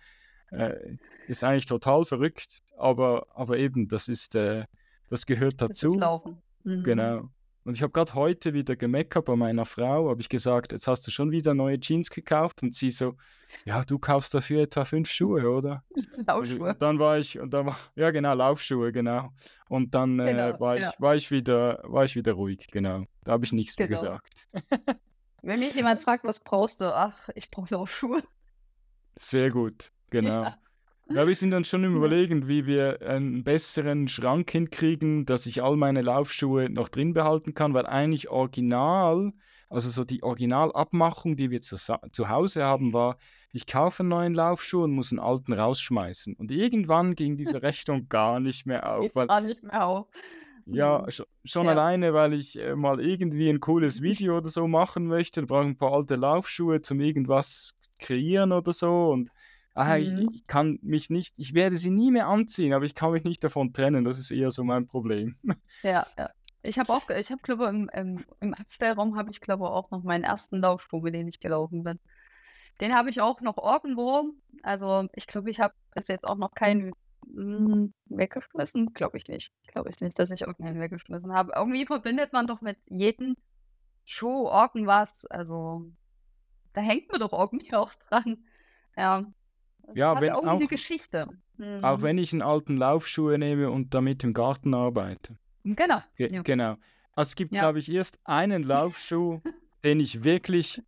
[0.51, 4.65] äh, ist eigentlich total verrückt, aber, aber eben, das ist, äh,
[5.09, 5.93] das gehört dazu.
[5.93, 6.43] Das Laufen.
[6.65, 6.83] Mhm.
[6.83, 7.29] Genau.
[7.69, 11.07] Und ich habe gerade heute wieder gemeckert bei meiner Frau, habe ich gesagt, jetzt hast
[11.07, 13.15] du schon wieder neue Jeans gekauft und sie so,
[13.67, 15.85] ja, du kaufst dafür etwa fünf Schuhe, oder?
[16.27, 16.71] Laufschuhe.
[16.71, 19.35] Und dann war ich, und dann war, ja genau, Laufschuhe, genau.
[19.69, 20.89] Und dann äh, genau, war, ja.
[20.89, 23.05] ich, war, ich wieder, war ich wieder ruhig, genau.
[23.25, 23.89] Da habe ich nichts genau.
[23.89, 24.49] mehr gesagt.
[25.43, 26.87] Wenn mich jemand fragt, was brauchst du?
[26.87, 28.23] Ach, ich brauche Laufschuhe.
[29.17, 30.45] Sehr gut, genau.
[30.45, 30.59] Ja.
[31.11, 35.63] Ja, wir sind dann schon im Überlegen, wie wir einen besseren Schrank hinkriegen, dass ich
[35.63, 39.33] all meine Laufschuhe noch drin behalten kann, weil eigentlich original,
[39.71, 43.17] also so die Originalabmachung, die wir zu, zu Hause haben, war,
[43.53, 46.35] ich kaufe einen neuen Laufschuh und muss einen alten rausschmeißen.
[46.35, 49.15] Und irgendwann ging diese Rechnung gar nicht mehr auf.
[49.15, 50.09] Weil, gar nicht mehr auf.
[50.67, 51.25] Ja, mhm.
[51.45, 51.73] schon ja.
[51.73, 55.43] alleine, weil ich äh, mal irgendwie ein cooles Video oder so machen möchte.
[55.43, 59.09] Brauche ich ein paar alte Laufschuhe zum irgendwas kreieren oder so.
[59.09, 59.31] Und
[59.79, 60.29] ah, mhm.
[60.31, 63.25] ich, ich, kann mich nicht, ich werde sie nie mehr anziehen, aber ich kann mich
[63.25, 64.05] nicht davon trennen.
[64.05, 65.37] Das ist eher so mein Problem.
[65.83, 66.31] Ja, ja.
[66.63, 70.03] Ich habe auch, ich habe glaube im, im, im Abstellraum habe ich glaube auch noch
[70.03, 72.01] meinen ersten Laufschuh, mit dem ich gelaufen bin.
[72.81, 74.33] Den habe ich auch noch irgendwo.
[74.63, 76.93] Also ich glaube, ich habe bis jetzt auch noch keinen
[77.25, 78.93] hm, weggeschmissen.
[78.93, 79.53] Glaube ich nicht.
[79.69, 81.53] Glaube ich nicht, dass ich irgendeinen weggeschmissen habe.
[81.55, 83.37] Irgendwie verbindet man doch mit jedem
[84.05, 85.27] Schuh irgendwas.
[85.27, 85.87] Also
[86.73, 88.45] da hängt man doch irgendwie auch dran.
[88.97, 89.25] Ja.
[89.95, 91.27] Ja, hat wenn auch eine Geschichte.
[91.57, 91.85] Mhm.
[91.85, 95.37] Auch wenn ich einen alten Laufschuh nehme und damit im Garten arbeite.
[95.65, 96.01] Genau.
[96.17, 96.43] Ge ja.
[96.43, 96.77] Genau.
[97.15, 97.63] Also es gibt, ja.
[97.63, 99.41] glaube ich, erst einen Laufschuh,
[99.85, 100.83] den ich wirklich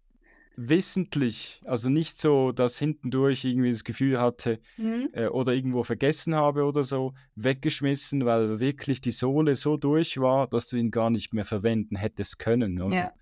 [0.57, 5.09] wissentlich, also nicht so, dass hintendurch irgendwie das Gefühl hatte mhm.
[5.13, 10.49] äh, oder irgendwo vergessen habe oder so, weggeschmissen, weil wirklich die Sohle so durch war,
[10.49, 12.81] dass du ihn gar nicht mehr verwenden hättest können.
[12.81, 12.97] Oder?
[12.97, 13.13] Ja.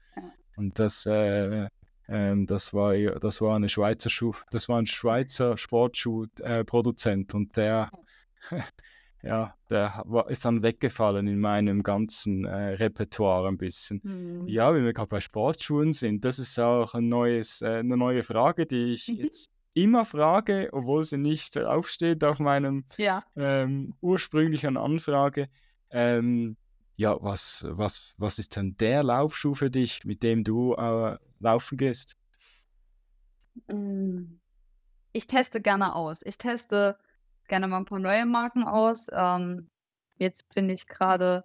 [0.57, 1.69] Und das, äh,
[2.09, 7.57] ähm, das, war, das war eine Schweizer Schuh, das war ein Schweizer Sportschuhproduzent äh, und
[7.57, 7.90] der,
[9.23, 14.01] ja, der war, ist dann weggefallen in meinem ganzen äh, Repertoire ein bisschen.
[14.03, 14.49] Mhm.
[14.49, 18.23] Ja, wenn wir gerade bei Sportschuhen sind, das ist auch ein neues, äh, eine neue
[18.23, 19.16] Frage, die ich mhm.
[19.16, 23.23] jetzt immer frage, obwohl sie nicht draufsteht auf meinem ja.
[23.37, 25.49] ähm, ursprünglichen Anfrage.
[25.90, 26.57] Ähm,
[26.99, 31.79] ja, was, was, was ist denn der Laufschuh für dich, mit dem du äh, laufen
[31.79, 32.17] gehst?
[33.69, 34.41] Mm,
[35.13, 36.23] ich teste gerne aus.
[36.25, 36.99] Ich teste
[37.47, 39.07] gerne mal ein paar neue Marken aus.
[39.13, 39.71] Ähm,
[40.17, 41.45] jetzt bin ich gerade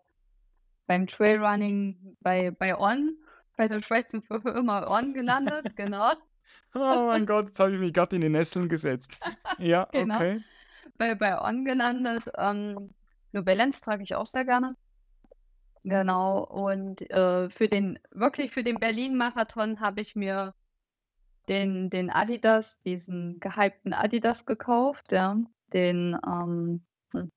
[0.88, 3.16] beim Trailrunning bei, bei On,
[3.56, 6.14] bei der Schweizer Firma On gelandet, genau.
[6.74, 9.12] oh mein Gott, jetzt habe ich mich gerade in die Nesseln gesetzt.
[9.60, 10.16] Ja, genau.
[10.16, 10.44] okay.
[10.98, 12.24] Bei, bei On gelandet.
[12.40, 12.90] Ähm,
[13.34, 14.76] New Balance trage ich auch sehr gerne.
[15.84, 16.44] Genau.
[16.44, 20.54] Und äh, für den, wirklich für den Berlin-Marathon habe ich mir
[21.50, 25.38] den, den Adidas, diesen gehypten Adidas gekauft, ja.
[25.74, 27.32] Den, ähm, hm,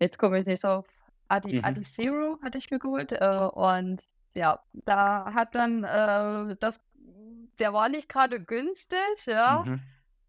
[0.00, 0.86] jetzt komme ich nicht so auf
[1.28, 1.64] Adi, Mhm.
[1.64, 3.12] Adi Zero hatte ich mir geholt.
[3.12, 4.02] Äh, und
[4.34, 6.84] ja, da hat dann äh, das,
[7.58, 9.64] der war nicht gerade günstig, ja.
[9.64, 9.80] Mhm.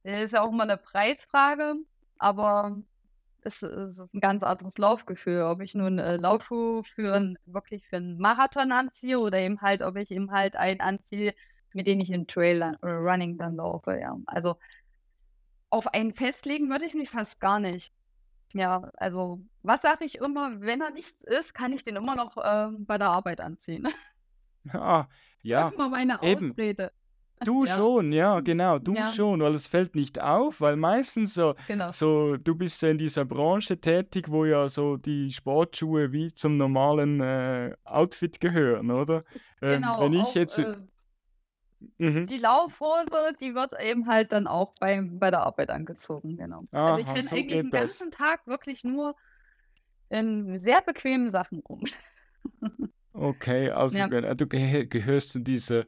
[0.03, 1.75] Ist ja auch mal eine Preisfrage,
[2.19, 2.77] aber
[3.45, 7.97] es, es ist ein ganz anderes Laufgefühl, ob ich nun äh, Laufschuhe für wirklich für
[7.97, 11.33] einen Marathon anziehe oder eben halt, ob ich eben halt einen anziehe,
[11.73, 14.15] mit dem ich im Trail oder Running dann laufe, ja.
[14.27, 14.57] Also,
[15.69, 17.93] auf einen festlegen würde ich mich fast gar nicht.
[18.53, 22.37] Ja, also, was sage ich immer: „Wenn er nichts ist, kann ich den immer noch,
[22.43, 23.87] ähm, bei der Arbeit anziehen.“
[24.73, 25.07] Ah,
[25.43, 26.61] ja, Immer meine eben.
[26.61, 26.91] Ausrede.
[27.43, 27.75] Du Ja.
[27.75, 31.91] schon, ja, genau, du Ja, schon, weil es fällt nicht auf, weil meistens so genau.
[31.91, 36.57] so du bist ja in dieser Branche tätig, wo ja so die Sportschuhe wie zum
[36.57, 39.23] normalen, äh, Outfit gehören, oder?
[39.61, 40.77] Ähm, Genau, wenn ich auch, jetzt äh,
[41.99, 42.29] mhm.
[42.29, 46.65] die Laufhose, die wird eben halt dann auch beim bei der Arbeit angezogen, genau.
[46.83, 48.07] Also, ich Aha, renne so eigentlich geht 'n das.
[48.07, 49.15] ganzen Tag wirklich nur
[50.09, 51.83] in sehr bequemen Sachen rum.
[53.13, 55.85] Okay, also, Ja, du gehö gehörst zu dieser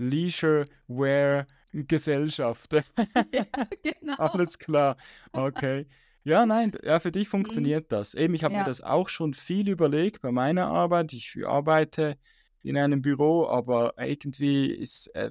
[0.00, 2.72] Leisure-Wear-Gesellschaft.
[3.32, 3.46] ja,
[3.82, 4.14] genau.
[4.16, 4.96] Alles klar,
[5.32, 5.86] okay.
[6.24, 7.30] Ja, nein, ja, für dich Mhm.
[7.30, 8.12] funktioniert das.
[8.14, 11.12] Eben, ich habe mir Ja, das auch schon viel überlegt bei meiner Arbeit.
[11.14, 12.18] Ich arbeite
[12.62, 15.30] in einem Büro, aber irgendwie ist, äh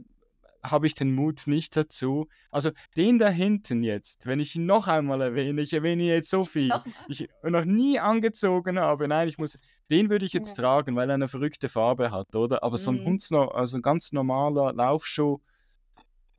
[0.64, 2.28] habe ich den Mut nicht dazu.
[2.52, 6.30] Also, den da hinten jetzt, wenn ich ihn noch einmal erwähne, ich erwähne ihn jetzt
[6.30, 9.08] so viel, ich noch nie angezogen habe.
[9.08, 9.58] Nein, ich muss
[9.92, 10.56] den würde ich jetzt Ja.
[10.56, 12.64] tragen, weil er 'ne verrückte Farbe hat, oder?
[12.64, 13.06] Aber so 'n Mhm.
[13.06, 15.40] hundsno also 'n ganz normaler Laufschuh,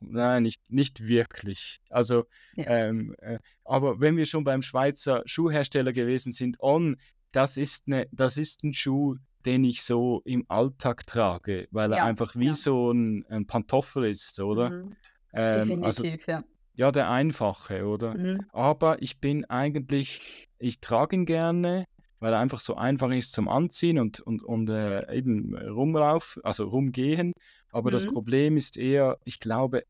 [0.01, 1.79] nein, nicht nicht wirklich.
[1.91, 2.25] Also,
[2.57, 6.97] Ja, ähm, äh, aber wenn wir schon beim Schweizer Schuhhersteller gewesen sind, On,
[7.33, 12.01] das ist 'ne das ist 'n Schuh, den ich so im Alltag trage, weil er
[12.01, 12.57] ja, einfach wie ja.
[12.57, 14.73] so 'n 'n Pantoffel ist, oder?
[14.73, 14.97] Mhm.
[15.33, 16.45] Ähm, also Definitiv, ja.
[16.75, 18.17] ja, der einfache, oder?
[18.17, 18.51] Mhm.
[18.51, 21.85] Aber ich bin eigentlich ich trage ihn gerne,
[22.21, 26.67] weil er einfach so einfach ist zum Anziehen und und und, äh, eben rumlauf also
[26.69, 27.33] rumgehen.
[27.71, 28.09] Aber das Mhm.
[28.09, 29.85] Problem ist eher, ich glaube,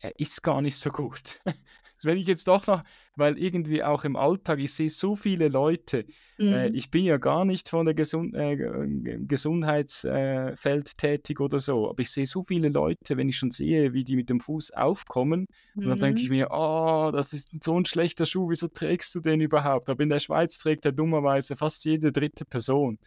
[0.00, 1.40] er ist gar nicht so gut.
[2.02, 2.82] Wenn ich jetzt doch noch
[3.16, 6.06] weil irgendwie auch im Alltag, ich sehe so viele Leute
[6.50, 6.76] äh, Mhm.
[6.76, 11.88] ich bin ja gar nicht von der Gesund äh, Ge Gesundheitsfeld äh, tätig oder so,
[11.90, 14.72] aber ich sehe so viele Leute, wenn ich schon sehe, wie die mit dem Fuß
[14.72, 15.46] aufkommen
[15.82, 16.30] und dann denke ich Mhm.
[16.30, 20.08] mir: „Oh, das ist so ein schlechter Schuh, wieso trägst du den überhaupt?“ Aber in
[20.10, 22.98] der Schweiz trägt er dummerweise fast jede dritte Person.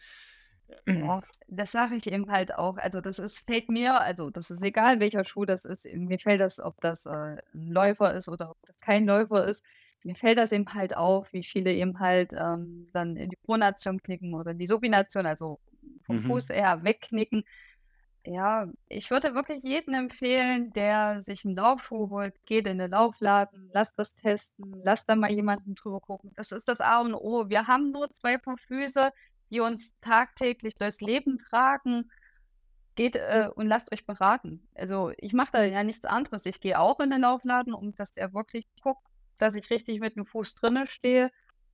[0.86, 2.76] Ja, das sage ich eben halt auch.
[2.78, 5.86] Also, das ist fällt mir also, das ist egal, welcher Schuh das ist.
[5.92, 7.10] Mir fällt das, ob das, äh,
[7.54, 9.64] 'n Läufer ist oder ob das kein Läufer ist.
[10.04, 14.00] Mir fällt das eben halt auf, wie viele eben halt, ähm, dann in die Pronation
[14.02, 15.60] knicken oder in die Supination, also
[16.02, 17.44] vom Fuß Mhm, eher wegknicken.
[18.24, 23.70] Ja, ich würde wirklich jedem empfehlen, der sich 'n Laufschuh holt, geht in den Laufladen,
[23.72, 26.32] lasst das testen, lasst da mal jemanden drüber gucken.
[26.36, 27.48] Das ist das A und O.
[27.48, 29.12] Wir haben nur 2 Paar Füße,
[29.50, 32.10] die uns tagtäglich durchs Leben tragen.
[32.94, 34.68] Geht, äh, und lasst euch beraten.
[34.74, 36.46] Also, ich mache da ja nichts anderes.
[36.46, 39.06] Ich gehe auch in den Laufladen, um dass der wirklich guckt,
[39.38, 41.30] dass ich richtig mit dem Fuß drinne stehe.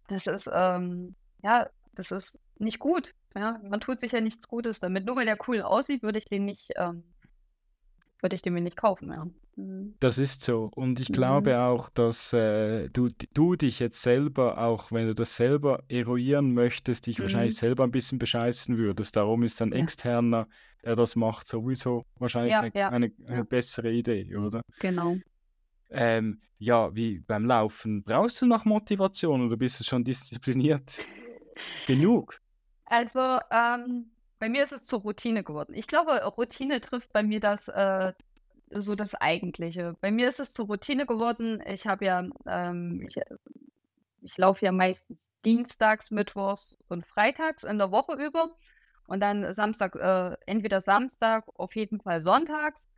[0.08, 3.60] Das ist, ähm ja, das ist nicht gut, ja?
[3.62, 5.04] Man tut sich ja nichts Gutes damit.
[5.04, 7.04] Nur weil der cool aussieht, würde ich den nicht ähm,
[8.24, 9.28] würde ich den mir nicht kaufen, ja.
[9.56, 10.00] Mhm.
[10.00, 10.70] das ist so.
[10.74, 11.12] Und ich Mhm.
[11.12, 16.52] glaube auch, dass, äh, du du dich jetzt selber auch wenn du das selber eruieren
[16.52, 17.56] möchtest, dich wahrscheinlich Mhm.
[17.56, 19.16] selber ein bisschen bescheißen würdest.
[19.16, 19.90] Darum ist ein Ja.
[19.92, 20.48] Externer,
[20.84, 24.60] der das macht, sowieso wahrscheinlich Ja, eine ja, eine ja, 'ne bessere Idee, oder?
[24.80, 25.20] genau.
[25.90, 31.08] Ähm, ja, wie beim Laufen, brauchst du noch Motivation oder bist du schon diszipliniert
[31.87, 32.38] genug?
[32.87, 34.10] Also, ähm,
[34.44, 35.72] bei mir ist es zur Routine geworden.
[35.72, 38.12] Ich glaube, Routine trifft bei mir das, äh
[38.68, 39.96] so das Eigentliche.
[40.02, 41.62] Bei mir ist es zur Routine geworden.
[41.66, 43.18] Ich habe ja, ähm ich,
[44.20, 48.54] ich laufe ja meistens dienstags, mittwochs und freitags in der Woche über
[49.07, 52.90] und dann Samstag äh, entweder Samstag, auf jeden Fall sonntags.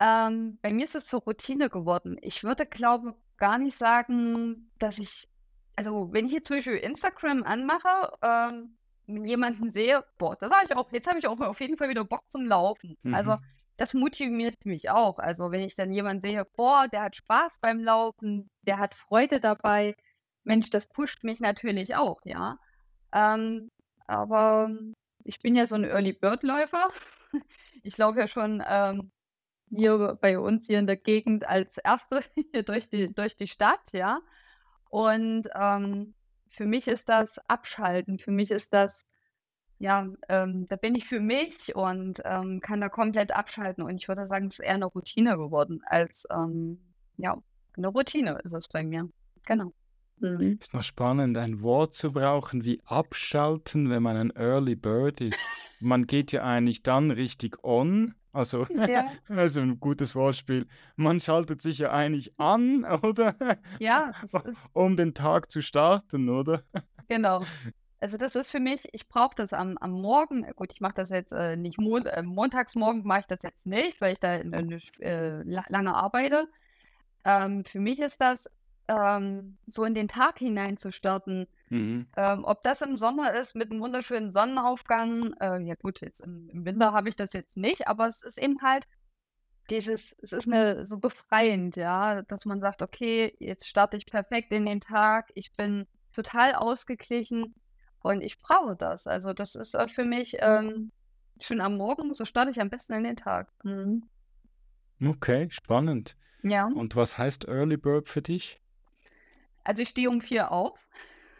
[0.00, 2.16] Ähm, bei mir ist es zur Routine geworden.
[2.22, 5.28] Ich würde, glaube, gar nicht sagen, dass ich
[5.76, 10.76] also, wenn ich jetzt zum Beispiel Instagram anmache, ähm, jemanden sehe, boah, da sage ich
[10.76, 12.96] auch, jetzt habe ich auch auf jeden Fall wieder Bock zum Laufen.
[13.10, 13.38] Also, Mhm.
[13.76, 15.18] das motiviert mich auch.
[15.18, 19.40] Also, wenn ich dann jemanden sehe, boah, der hat Spaß beim Laufen, der hat Freude
[19.40, 19.96] dabei,
[20.44, 22.58] Mensch, das pusht mich natürlich auch, ja.
[23.12, 23.70] Ähm,
[24.06, 24.70] aber
[25.24, 26.90] ich bin ja so ein Early Bird Läufer.
[27.84, 29.10] Ich laufe ja schon, ähm
[29.70, 32.20] hier bei uns hier in der Gegend als Erste
[32.52, 34.20] hier durch die durch die Stadt, ja.
[34.90, 36.14] Und, ähm,
[36.52, 38.18] für mich ist das Abschalten.
[38.18, 39.04] Für mich ist das
[39.82, 43.82] ja, ähm, da bin ich für mich und ähm, kann da komplett abschalten.
[43.82, 46.78] Und ich würde sagen, es ist eher eine Routine geworden als, ähm,
[47.16, 47.36] ja,
[47.76, 49.08] eine Routine ist es bei mir.
[49.44, 49.72] Genau.
[50.20, 50.58] Mhm.
[50.60, 55.44] Ist noch spannend, ein Wort zu brauchen wie abschalten, wenn man ein Early Bird ist.
[55.80, 58.14] Man geht ja eigentlich dann richtig on.
[58.32, 59.10] Also, ja.
[59.28, 60.66] also ein gutes Wortspiel.
[60.96, 63.34] Man schaltet sich ja eigentlich an, oder?
[63.78, 64.12] Ja.
[64.72, 66.62] um den Tag zu starten, oder?
[67.08, 67.42] Genau.
[68.00, 70.42] Also das ist für mich, ich brauche das am, am Morgen.
[70.56, 74.00] Gut, ich mache das jetzt äh, nicht mon äh, montagsmorgen mache ich das jetzt nicht,
[74.00, 76.48] weil ich da äh, lange arbeite.
[77.24, 78.50] Ähm, für mich ist das
[78.88, 81.46] ähm, so in den Tag hinein zu starten.
[81.72, 82.06] Mhm.
[82.18, 86.50] Ähm, ob das im Sommer ist mit einem wunderschönen Sonnenaufgang, äh, ja gut, jetzt im,
[86.50, 88.86] im Winter habe ich das jetzt nicht, aber es ist eben halt
[89.70, 94.52] dieses, es ist eine so befreiend, ja, dass man sagt, okay, jetzt starte ich perfekt
[94.52, 97.54] in den Tag, ich bin total ausgeglichen
[98.00, 99.06] und ich brauche das.
[99.06, 100.92] Also das ist für mich ähm,
[101.40, 103.50] schön am Morgen, so starte ich am besten in den Tag.
[103.64, 104.02] Mhm.
[105.02, 106.18] Okay, spannend.
[106.42, 106.66] Ja.
[106.66, 108.60] Und was heißt Early Bird für dich?
[109.64, 110.86] Also ich stehe um vier auf.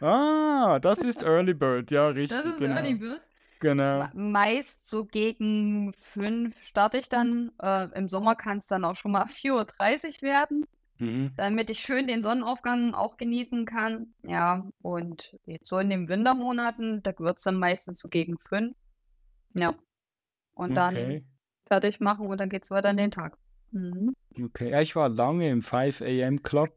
[0.03, 2.37] Ah, das ist Early Bird, ja, richtig.
[2.37, 2.75] Das ist genau.
[2.75, 3.21] Early Bird.
[3.61, 4.09] Genau.
[4.13, 7.53] Meist so gegen fünf starte ich dann.
[7.61, 10.65] Äh, Im Sommer kann es dann auch schon mal 4.30 Uhr werden,
[10.97, 11.31] mhm.
[11.37, 14.13] damit ich schön den Sonnenaufgang auch genießen kann.
[14.23, 18.75] Ja, und jetzt so in den Wintermonaten, da wird es dann meistens so gegen fünf.
[19.53, 19.73] Ja.
[20.55, 21.23] Und dann okay.
[21.65, 23.37] fertig machen und dann geht es weiter in den Tag.
[23.71, 24.13] Mhm.
[24.37, 26.75] Okay, ja, ich war lange im 5 AM Club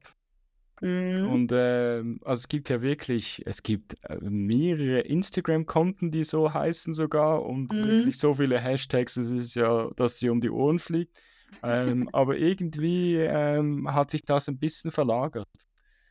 [0.81, 1.29] Mhm.
[1.29, 6.93] Und äh, also es gibt ja wirklich, es gibt äh, mehrere Instagram-Konten, die so heißen
[6.93, 7.87] sogar und mhm.
[7.87, 11.17] wirklich so viele Hashtags, es ist ja, dass sie um die Ohren fliegt.
[11.63, 15.49] Ähm, aber irgendwie ähm, hat sich das ein bisschen verlagert.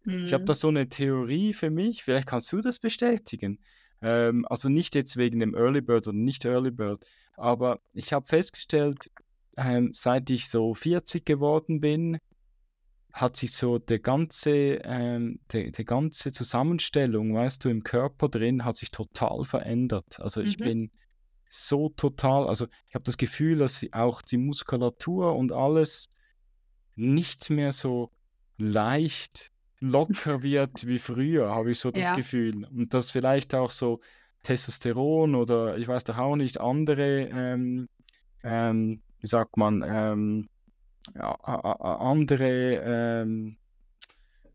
[0.04, 0.24] Mhm.
[0.24, 3.60] Ich habe da so eine Theorie für mich, vielleicht kannst du das bestätigen.
[4.02, 7.06] Ähm, also nicht jetzt wegen dem Early Bird oder nicht Early Bird,
[7.38, 9.12] aber ich habe festgestellt,
[9.58, 12.18] ähm, seit ich so 40 geworden bin,
[13.16, 18.66] hat sich so der ganze, ähm, die, die ganze Zusammenstellung, weißt du, im Körper drin,
[18.66, 20.20] hat sich total verändert.
[20.20, 20.64] Also ich mhm.
[20.66, 20.92] bin
[21.48, 26.10] so total, also ich habe das Gefühl, dass auch die Muskulatur und alles
[26.96, 28.12] nicht mehr so
[28.58, 29.50] leicht
[29.80, 32.16] locker wird wie früher, habe ich so das ja.
[32.16, 32.66] Gefühl.
[32.66, 34.02] Und dass vielleicht auch so
[34.44, 37.88] Testosteron oder ich weiß doch auch nicht, andere, ähm,
[38.44, 40.50] ähm, wie sagt man, ähm,
[41.14, 43.58] andere, ähm,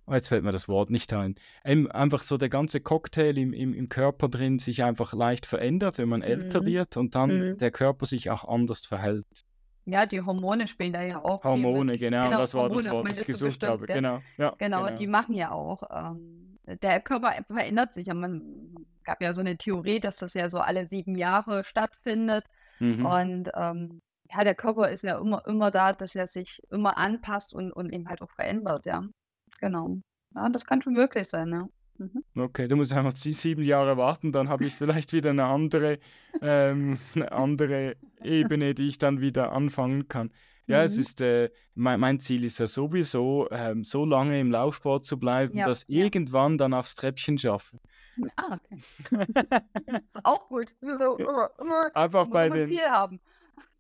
[0.07, 3.73] oh, jetzt fällt mir das Wort nicht ein, einfach so der ganze Cocktail im, im,
[3.75, 6.67] im Körper drin sich einfach leicht verändert, wenn man älter mhm.
[6.67, 7.59] wird und dann mhm.
[7.59, 9.45] der Körper sich auch anders verhält.
[9.87, 11.43] Ja, die Hormone spielen da ja auch.
[11.43, 13.87] Hormone, genau, genau, das war Hormone, das Wort, das ich gesucht habe.
[13.87, 15.83] Genau, ja, genau, genau, die machen ja auch.
[15.91, 18.07] Ähm, der Körper verändert sich.
[18.13, 22.45] Man gab ja so eine Theorie, dass das ja so alle sieben Jahre stattfindet.
[22.79, 23.07] Mhm.
[23.07, 24.01] Und ähm,
[24.33, 27.93] ja, der Körper ist ja immer, immer da, dass er sich immer anpasst und, und
[27.93, 29.05] eben halt auch verändert, ja.
[29.61, 29.99] Genau.
[30.35, 31.69] Ja, das kann schon wirklich sein, ja.
[31.99, 32.25] Mhm.
[32.37, 35.99] Okay, du musst einfach sieben Jahre warten, dann habe ich vielleicht wieder eine andere,
[36.41, 40.31] ähm, eine andere Ebene, die ich dann wieder anfangen kann.
[40.67, 40.85] Ja, mhm.
[40.85, 45.19] es ist, äh, mein, mein, Ziel ist ja sowieso, ähm, so lange im Laufsport zu
[45.19, 46.05] bleiben, ja, dass ja.
[46.05, 47.79] irgendwann dann aufs Treppchen schaffe.
[48.37, 48.81] Ah, okay.
[50.09, 50.75] ist auch gut.
[50.81, 53.21] So, immer, immer, Einfach bei den, Ziel haben.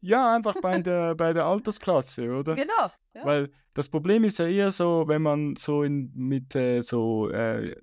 [0.00, 2.54] Ja, einfach bei der, bei der Altersklasse, oder?
[2.54, 2.90] Genau.
[3.14, 3.24] Ja.
[3.24, 7.74] Weil das Problem ist ja eher so, wenn man so in, mit äh, so äh,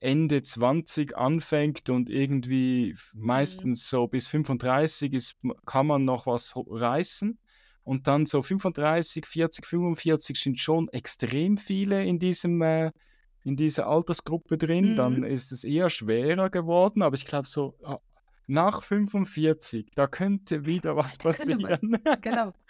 [0.00, 3.26] Ende 20 anfängt und irgendwie mhm.
[3.26, 5.36] meistens so bis 35 ist,
[5.66, 7.38] kann man noch was reißen.
[7.84, 12.92] Und dann so 35, 40, 45 sind schon extrem viele in diesem äh,
[13.44, 14.96] in dieser Altersgruppe drin, mhm.
[14.96, 17.02] dann ist es eher schwerer geworden.
[17.02, 17.74] Aber ich glaube, so
[18.46, 21.98] nach 45, da könnte wieder was passieren.
[22.20, 22.52] genau.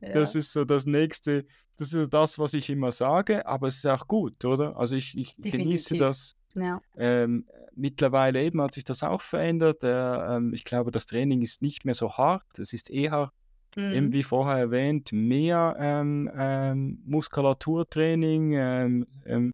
[0.00, 0.38] Das ja.
[0.38, 1.44] ist so das nächste,
[1.76, 4.76] das ist so das, was ich immer sage, aber es ist auch gut, oder?
[4.76, 6.36] Also ich, ich genieße das.
[6.54, 6.80] Ja.
[6.96, 9.84] Ähm, mittlerweile eben hat sich das auch verändert.
[9.84, 9.88] Äh,
[10.36, 13.32] ähm, ich glaube, das Training ist nicht mehr so hart, es ist eher,
[13.76, 13.92] mhm.
[13.92, 19.52] eben wie vorher erwähnt, mehr ähm, ähm Muskulaturtraining, ähm, ähm,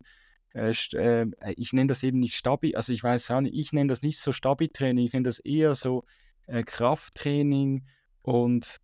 [0.58, 3.88] äh, äh, ich nenne das eben nicht Stabi, also ich weiß auch nicht, ich nenne
[3.88, 6.04] das nicht so Stabi-Training, ich nenne das eher so
[6.46, 7.86] äh, Krafttraining
[8.22, 8.78] und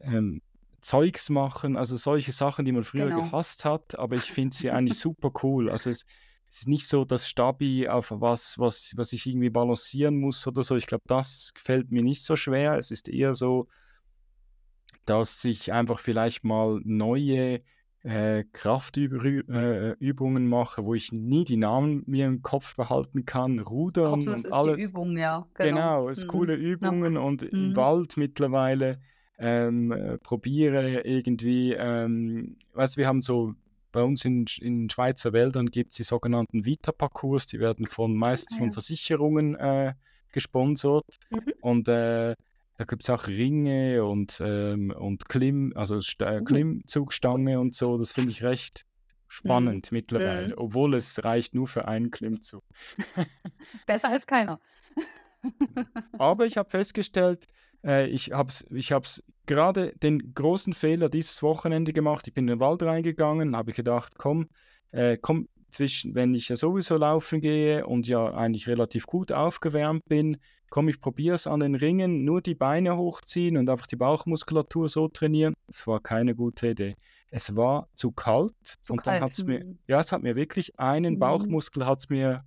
[0.00, 0.42] ähm,
[0.80, 3.22] Zeugs machen, also solche Sachen, die man früher genau.
[3.22, 5.70] gehasst hat, aber ich finde sie eigentlich super cool.
[5.70, 6.04] Also es,
[6.46, 10.62] es, ist nicht so das Stabi auf was, was, was ich irgendwie balancieren muss oder
[10.62, 10.76] so.
[10.76, 12.76] Ich glaube, das fällt mir nicht so schwer.
[12.76, 13.66] Es ist eher so,
[15.06, 17.62] dass ich einfach vielleicht mal neue
[18.04, 24.22] äh, Kraftübungen äh, mache, wo ich nie die Namen mir im Kopf behalten kann, Rudern
[24.24, 24.90] das und alles.
[24.90, 25.68] Übung, ja, genau.
[25.68, 26.28] Genau, es Mhm.
[26.28, 26.58] coole Ja.
[26.60, 27.76] Übungen und im Mhm.
[27.76, 29.00] Wald mittlerweile
[29.38, 33.54] ähm, äh, probiere irgendwie, ähm, weißt du, wir haben so
[33.90, 38.54] bei uns in, in Schweizer Wäldern gibt es die sogenannten Vita-Parcours, die werden von meistens
[38.54, 38.72] Ah, von ja.
[38.72, 39.94] Versicherungen äh,
[40.30, 41.52] gesponsert Mhm.
[41.62, 42.34] und äh,
[42.76, 46.42] da gibt es auch Ringe und, ähm, und Klimm, also St Uh.
[46.44, 47.96] Klimmzugstange und so.
[47.98, 48.84] Das finde ich recht
[49.28, 50.54] spannend mittlerweile, Mhm.
[50.58, 52.62] obwohl es reicht nur für einen Klimmzug.
[53.86, 54.60] Besser als keiner.
[56.18, 57.46] Aber ich habe festgestellt,
[57.84, 62.26] äh, ich habe ich hab's gerade den großen Fehler dieses Wochenende gemacht.
[62.26, 64.48] Ich bin in den Wald reingegangen, habe ich gedacht, komm,
[64.92, 70.04] äh, komm, zwischen, wenn ich ja sowieso laufen gehe und ja eigentlich relativ gut aufgewärmt
[70.06, 70.36] bin,
[70.74, 74.88] komm, ich probiere es an den Ringen, nur die Beine hochziehen und einfach die Bauchmuskulatur
[74.88, 75.54] so trainieren.
[75.68, 76.96] Es war keine gute Idee.
[77.30, 79.78] Es war zu kalt Zu und dann hat es mir, mhm.
[79.86, 81.18] ja, es hat mir wirklich einen Mhm.
[81.20, 82.42] Bauchmuskel hat's mir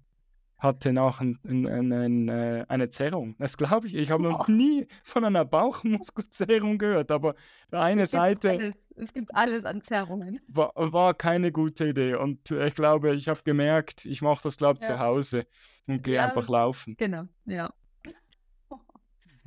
[0.58, 3.36] hatte nach ein, ein, ein, äh, eine Zerrung.
[3.38, 3.96] Das glaube ich.
[3.96, 7.36] Ich habe noch nie von einer Bauchmuskelzerrung gehört, aber
[7.72, 10.42] eine Es Seite alles, es gibt alles an Zerrungen.
[10.50, 12.16] war, war keine gute Idee.
[12.16, 15.00] Und äh, ich glaube, ich habe gemerkt, ich mache das, glaube ich, zu Ja.
[15.00, 15.46] Hause
[15.86, 16.96] und gehe Ja, einfach laufen.
[16.98, 17.72] Genau, ja.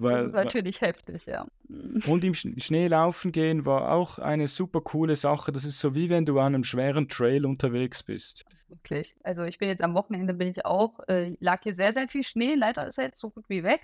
[0.01, 1.47] Das Weil, ist natürlich heftig, ja.
[1.69, 2.03] Mhm.
[2.07, 5.53] und im Sch- Schnee laufen gehen war auch eine super coole Sache.
[5.53, 8.47] Das ist so wie wenn du an einem schweren Trail unterwegs bist.
[8.69, 9.15] Wirklich.
[9.25, 12.25] Also ich bin jetzt am Wochenende bin ich auch, äh, lag hier sehr, sehr viel
[12.25, 12.55] Schnee.
[12.55, 13.83] Leider ist er jetzt so gut wie weg.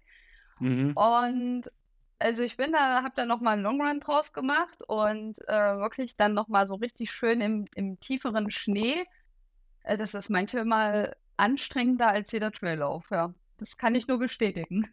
[0.58, 0.96] Mhm.
[0.96, 1.64] Und
[2.18, 6.16] also ich bin da, habe da nochmal einen Long Run draus gemacht und äh, wirklich
[6.16, 9.04] dann nochmal so richtig schön im, im tieferen Schnee.
[9.84, 13.34] Äh, das ist manchmal anstrengender als jeder Traillauf, ja.
[13.58, 14.88] Das kann ich nur bestätigen.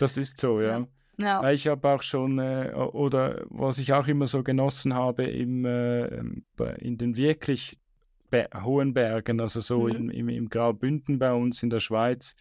[0.00, 0.78] Das ist so, ja.
[0.78, 0.86] Ja.
[1.18, 1.42] Ja.
[1.42, 5.64] Weil Ich habe auch schon, äh, oder was ich auch immer so genossen habe, im,
[5.66, 6.44] äh, ähm,
[6.78, 7.78] in den wirklich
[8.30, 10.08] Be hohen Bergen, also so Mhm.
[10.10, 12.36] im, im Graubünden bei uns in der Schweiz,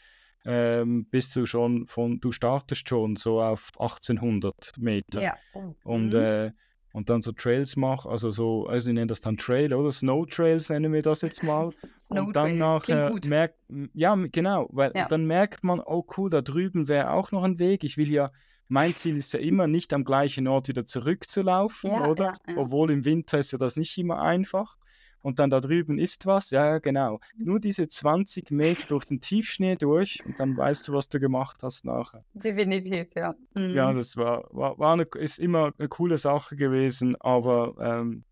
[0.45, 5.21] ähm, bist du schon von, du startest schon so auf 1800 Meter.
[5.21, 5.35] Ja.
[5.53, 5.73] Oh.
[5.83, 6.19] Und, Mhm.
[6.19, 6.51] äh,
[6.91, 10.25] und dann so Trails mach, also so, also ich nenne das dann Trail oder Snow
[10.27, 11.71] Trails nennen wir das jetzt mal.
[11.99, 12.57] Snow Und dann Trail.
[12.57, 13.25] Nachher gut.
[13.25, 13.55] merkt,
[13.93, 15.07] ja, genau, weil Ja.
[15.07, 17.83] dann merkt man, oh cool, da drüben wäre auch noch ein Weg.
[17.83, 18.29] Ich will ja,
[18.67, 22.33] mein Ziel ist ja immer nicht am gleichen Ort wieder zurückzulaufen, Ja, oder?
[22.47, 22.57] ja.
[22.57, 24.75] Obwohl im Winter ist ja das nicht immer einfach.
[25.21, 27.19] Und dann da drüben ist was, ja, ja, genau.
[27.37, 31.57] Nur diese 20 Meter durch den Tiefschnee durch und dann weißt du, was du gemacht
[31.61, 32.23] hast nachher.
[32.33, 33.35] Definitiv, ja.
[33.55, 33.97] Ja, Mhm.
[33.97, 38.23] das war, war, war eine, ist immer eine coole Sache gewesen, aber ähm,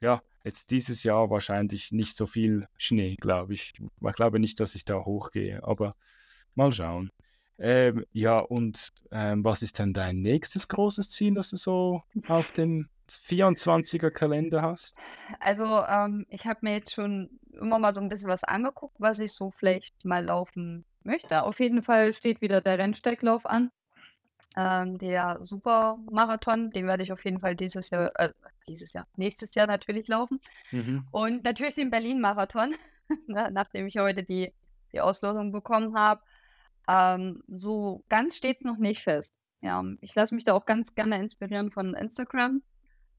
[0.00, 3.74] ja, jetzt dieses Jahr wahrscheinlich nicht so viel Schnee, glaube ich.
[3.78, 5.94] Ich glaube nicht, dass ich da hochgehe, aber
[6.54, 7.10] mal schauen.
[7.58, 12.50] Ähm, ja, und ähm, was ist denn dein nächstes großes Ziel, das du so auf
[12.50, 12.88] den
[13.24, 14.96] 24er Kalender hast?
[15.40, 19.18] Also, ähm, ich habe mir jetzt schon immer mal so ein bisschen was angeguckt, was
[19.18, 21.42] ich so vielleicht mal laufen möchte.
[21.42, 23.70] Auf jeden Fall steht wieder der Rennsteiglauf an.
[24.56, 28.32] Ähm, der Supermarathon, den werde ich auf jeden Fall dieses Jahr, äh,
[28.68, 30.40] dieses Jahr, nächstes Jahr natürlich laufen.
[30.70, 31.06] Mhm.
[31.10, 32.74] Und natürlich den Berlin-Marathon,
[33.26, 34.52] ne, nachdem ich heute die,
[34.92, 36.22] die Auslosung bekommen habe.
[36.88, 39.38] Ähm, so ganz steht es noch nicht fest.
[39.62, 42.62] Ja, ich lasse mich da auch ganz gerne inspirieren von Instagram,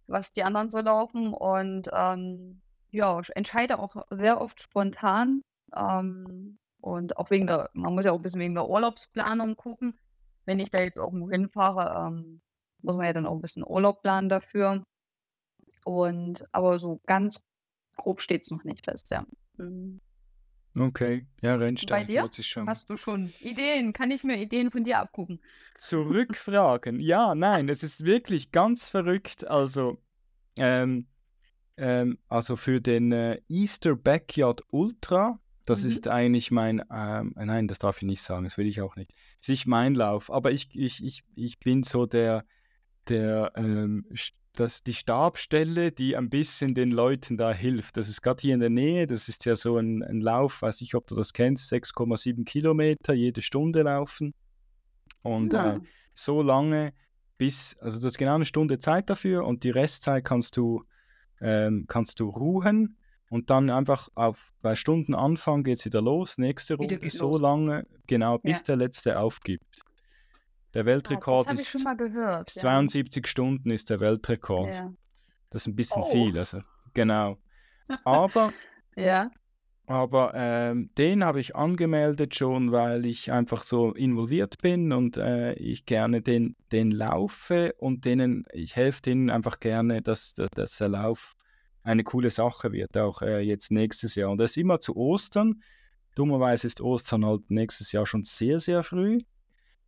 [0.08, 1.34] was die anderen so laufen.
[1.34, 5.41] Und ähm, ja, ich entscheide auch sehr oft spontan.
[5.76, 9.97] Ähm, und auch wegen der, man muss ja auch ein bisschen wegen der Urlaubsplanung gucken.
[10.45, 12.41] Wenn ich da jetzt irgendwo hinfahre, ähm,
[12.82, 14.84] muss man ja dann auch ein bisschen Urlaub planen dafür.
[15.86, 17.41] Und aber so ganz
[17.95, 19.26] grob steht es noch nicht fest, ja.
[19.58, 20.01] Mhm.
[20.76, 22.30] Okay, ja, Bei Rennsteig dir?
[22.41, 22.67] schon.
[22.67, 23.93] Hast du schon Ideen?
[23.93, 25.39] Kann ich mir Ideen von dir abgucken?
[25.78, 26.99] Zurückfragen.
[26.99, 29.47] Ja, nein, es ist wirklich ganz verrückt.
[29.47, 30.01] Also,
[30.57, 31.07] ähm,
[31.78, 35.89] ähm, also für den äh, Easter Backyard Ultra, das Mhm.
[35.89, 38.95] ist eigentlich mein, ähm, äh, nein, das darf ich nicht sagen, das will ich auch
[38.95, 39.11] nicht.
[39.11, 42.45] Das ist nicht mein Lauf, aber ich, ich, ich, ich bin so der,
[43.09, 44.05] der, ähm,
[44.54, 47.97] st- das, die Stabstelle, die ein bisschen den Leuten da hilft.
[47.97, 50.82] Das ist gerade hier in der Nähe, das ist ja so ein, ein Lauf, weiß
[50.82, 54.34] nicht, ob du das kennst, 6,7 Kilometer jede Stunde laufen.
[55.22, 55.80] Und äh, Ja.
[56.14, 56.93] so lange
[57.38, 60.84] bis, also du hast genau eine Stunde Zeit dafür und die Restzeit kannst du,
[61.41, 62.95] ähm, kannst du ruhen
[63.30, 67.41] und dann einfach auf bei Stundenanfang geht es wieder los, nächste Runde, so los.
[67.41, 68.66] lange, genau, bis Ja.
[68.68, 69.66] der letzte aufgibt.
[70.74, 72.55] Der Ah, Weltrekord schon ist gehört.
[72.55, 72.61] Ja.
[72.61, 74.74] 72 Stunden ist der Weltrekord.
[74.74, 74.93] Ja.
[75.49, 76.11] Das ist ein bisschen Oh.
[76.11, 76.61] viel, also
[76.93, 77.38] genau.
[78.03, 78.51] Aber
[78.95, 79.30] Ja.
[79.86, 85.53] aber ähm, den habe ich angemeldet schon, weil ich einfach so involviert bin und äh,
[85.53, 90.78] ich gerne den, den laufe und denen, ich helfe denen einfach gerne, dass, dass, dass
[90.78, 91.36] der Lauf
[91.84, 94.32] eine coole Sache wird, auch äh, jetzt nächstes Jahr.
[94.32, 95.61] Und das ist immer zu Ostern.
[96.15, 99.19] Dummerweise ist Ostern halt nächstes Jahr schon sehr, sehr früh.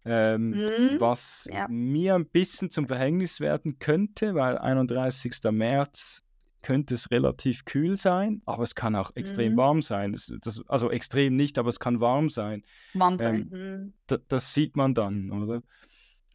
[0.06, 1.00] Ähm, mhm.
[1.00, 1.68] Was ja.
[1.68, 5.34] mir ein bisschen zum Verhängnis werden könnte, weil 31.
[5.52, 6.24] März
[6.62, 9.58] könnte es relativ kühl sein, aber es kann auch extrem mhm.
[9.58, 10.14] warm sein.
[10.14, 12.64] Das, das, also extrem nicht, aber es kann warm sein.
[12.94, 13.52] Warm sein.
[13.54, 15.62] Ähm, das sieht man dann, oder?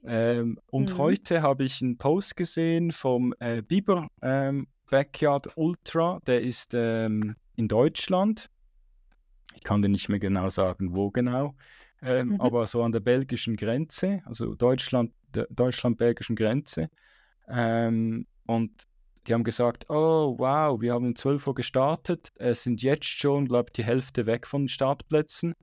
[0.04, 0.98] Ähm, und mhm.
[0.98, 7.36] heute habe ich einen Post gesehen vom äh, Biber ähm, Backyard Ultra, der ist ähm,
[7.56, 8.50] in Deutschland.
[9.56, 11.54] Ich kann dir nicht mehr genau sagen, wo genau,
[12.02, 12.40] ähm, mhm.
[12.40, 15.12] aber so an der belgischen Grenze, also Deutschland,
[15.50, 16.88] Deutschland-belgischen Grenze.
[17.48, 18.86] Ähm, und
[19.26, 23.46] die haben gesagt, oh wow, wir haben um 12 Uhr gestartet, es sind jetzt schon,
[23.46, 25.54] glaube ich, die Hälfte weg von den Startplätzen.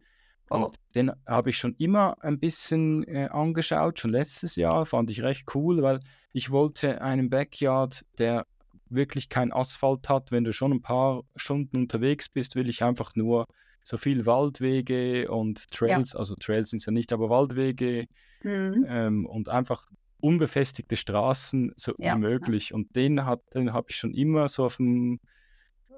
[0.49, 0.71] Und oh.
[0.95, 5.53] den habe ich schon immer ein bisschen äh, angeschaut, schon letztes Jahr, fand ich recht
[5.55, 5.99] cool, weil
[6.31, 8.45] ich wollte einen Backyard, der
[8.89, 10.31] wirklich kein Asphalt hat.
[10.31, 13.47] Wenn du schon ein paar Stunden unterwegs bist, will ich einfach nur
[13.88, 16.19] so viel Waldwege und Trails, ja.
[16.19, 18.07] also Trails sind es ja nicht, aber Waldwege
[18.43, 18.85] mhm.
[18.85, 19.88] ähm, und einfach
[20.19, 22.13] unbefestigte Straßen so ja.
[22.13, 22.73] wie möglich.
[22.73, 23.21] Und den,
[23.53, 25.21] den habe ich schon immer so auf dem,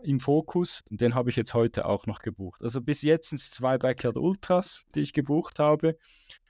[0.03, 2.61] im Fokus und den habe ich jetzt heute auch noch gebucht.
[2.61, 5.97] Also bis jetzt sind es zwei Backyard Ultras, die ich gebucht habe.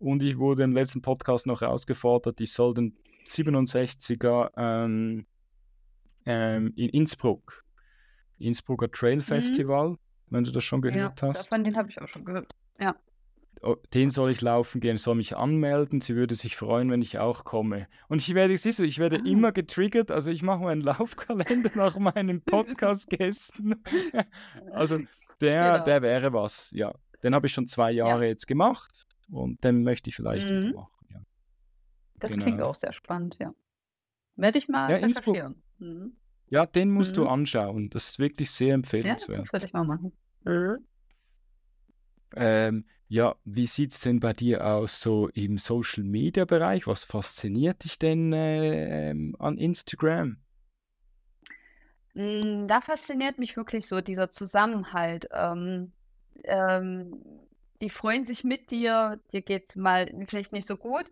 [0.02, 5.26] Und ich wurde im letzten Podcast noch herausgefordert, ich soll den 67er ähm,
[6.26, 7.64] ähm, in Innsbruck,
[8.40, 9.22] Innsbrucker Trail mhm.
[9.22, 9.98] Festival, mhm.
[10.30, 11.52] Wenn du das schon gehört ja, hast.
[11.52, 12.54] Davon den habe ich auch schon gehört.
[12.80, 12.96] Ja.
[13.62, 16.00] Oh, den soll ich laufen gehen, soll mich anmelden.
[16.00, 17.88] Sie würde sich freuen, wenn ich auch komme.
[18.08, 19.28] Und ich werde, siehst du, ich werde ah.
[19.28, 20.12] immer getriggert.
[20.12, 23.84] Also ich mache meinen Laufkalender nach meinen Podcast-Gästen.
[24.72, 25.00] also
[25.42, 25.84] der, genau.
[25.84, 26.94] der wäre was, ja.
[27.22, 28.30] Den habe ich schon zwei Jahre ja.
[28.30, 30.72] jetzt gemacht und den möchte ich vielleicht mhm.
[30.74, 31.08] machen.
[31.12, 31.22] Ja.
[32.16, 32.44] Das genau.
[32.44, 33.54] klingt auch sehr spannend, ja.
[34.38, 35.62] Werde ich mal ja, recherchieren.
[35.80, 36.14] Mhm.
[36.50, 37.22] Ja, den musst mhm.
[37.22, 37.90] du anschauen.
[37.90, 39.38] Das ist wirklich sehr empfehlenswert.
[39.38, 40.12] Ja, das würde ich mal machen.
[40.44, 40.78] Mhm.
[42.36, 46.86] Ähm, ja, wie sieht es denn bei dir aus, so im Social Media Bereich?
[46.86, 50.38] Was fasziniert dich denn äh, an Instagram?
[52.14, 55.28] Hm, da fasziniert mich wirklich so dieser Zusammenhalt.
[55.32, 55.92] Ähm,
[56.44, 57.16] ähm,
[57.82, 61.06] die freuen sich mit dir, dir geht es mal vielleicht nicht so gut,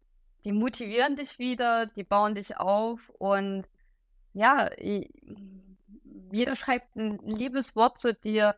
[0.45, 3.67] die motivieren dich wieder, die bauen dich auf und
[4.37, 4.69] ja,
[6.31, 8.55] jeder schreibt ein liebes Wort zu dir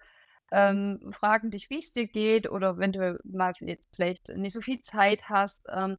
[0.52, 4.62] ähm, fragen dich, wie es dir geht oder wenn du mal jetzt vielleicht nicht so
[4.62, 5.98] viel Zeit hast, ähm,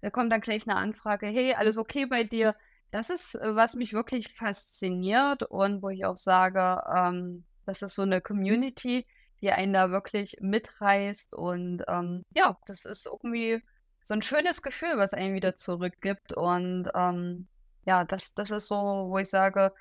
[0.00, 2.54] da kommt dann gleich eine Anfrage, hey, alles okay bei dir?
[2.90, 7.94] Das ist, äh, was mich wirklich fasziniert und wo ich auch sage, ähm, das ist
[7.94, 9.06] so eine Community,
[9.40, 13.62] die einen da wirklich mitreißt und ähm, ja, das ist irgendwie
[14.02, 17.48] so ein schönes Gefühl, was einen wieder zurückgibt und ähm,
[17.86, 19.72] ja, das, das ist so, wo ich sage,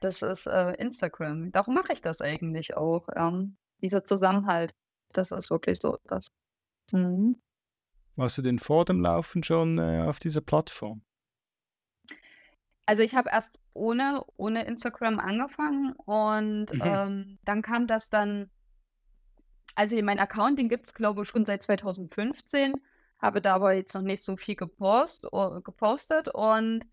[0.00, 1.52] das ist äh, Instagram.
[1.52, 3.08] Darum mache ich das eigentlich auch.
[3.14, 4.74] Ähm, dieser Zusammenhalt,
[5.12, 6.30] das ist wirklich so das.
[6.92, 7.36] Mhm.
[8.16, 11.02] Warst du denn vor dem Laufen schon äh, auf dieser Plattform?
[12.86, 16.82] Also ich habe erst ohne, ohne Instagram angefangen und mhm.
[16.82, 18.50] ähm, dann kam das dann,
[19.76, 22.74] also mein Account, den gibt es glaube ich schon seit 2015,
[23.18, 25.26] habe da aber jetzt noch nicht so viel gepost,
[25.64, 26.84] gepostet und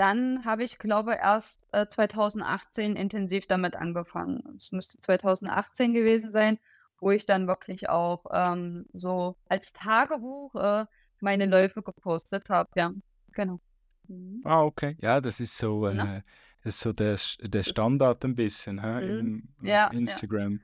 [0.00, 4.54] dann habe ich, glaube erst äh, 2018 intensiv damit angefangen.
[4.56, 6.58] Es müsste 2018 gewesen sein,
[7.00, 10.86] wo ich dann wirklich auch ähm, so als Tagebuch äh,
[11.20, 12.70] meine Läufe gepostet habe.
[12.76, 12.94] Ja,
[13.32, 13.60] genau.
[14.08, 14.40] Mhm.
[14.44, 14.96] Ah, okay.
[15.02, 16.22] Ja, das ist so, äh,
[16.64, 19.48] das ist so der, der Standard ein bisschen hä, mhm.
[19.60, 20.52] in ja, Instagram.
[20.52, 20.58] Ja.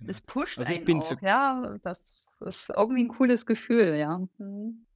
[0.00, 0.10] Genau.
[0.10, 1.78] Es pusht also ich bin auch, so ja.
[1.82, 4.26] Das ist irgendwie ein cooles Gefühl, ja.
[4.38, 4.86] Mhm.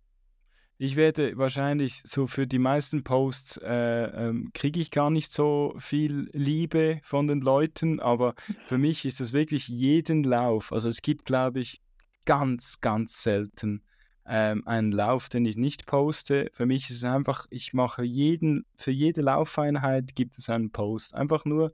[0.79, 5.75] Ich werde wahrscheinlich so für die meisten Posts äh, ähm, kriege ich gar nicht so
[5.79, 8.35] viel Liebe von den Leuten, aber
[8.67, 10.73] für mich ist das wirklich jeden Lauf.
[10.73, 11.81] Also es gibt, glaube ich,
[12.27, 13.83] ganz, ganz selten
[14.27, 16.51] ähm, einen Lauf, den ich nicht poste.
[16.53, 21.15] Für mich ist es einfach, ich mache jeden, für jede Laufeinheit gibt es einen Post.
[21.15, 21.73] Einfach nur,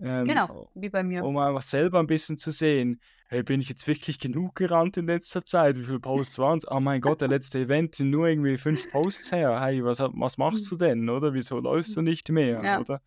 [0.00, 1.24] ähm, genau, wie bei mir.
[1.24, 5.06] Um einfach selber ein bisschen zu sehen, hey, bin ich jetzt wirklich genug gerannt in
[5.06, 5.76] letzter Zeit?
[5.76, 6.70] Wie viele Posts waren es?
[6.70, 9.60] Oh mein Gott, der letzte Event sind nur irgendwie fünf Posts her.
[9.60, 11.34] Hey, was, was machst du denn, oder?
[11.34, 12.80] Wieso läufst du nicht mehr, ja.
[12.80, 13.00] oder?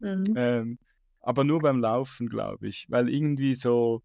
[0.00, 0.34] Mhm.
[0.36, 0.78] Ähm,
[1.20, 4.02] aber nur beim Laufen, glaube ich, weil irgendwie so,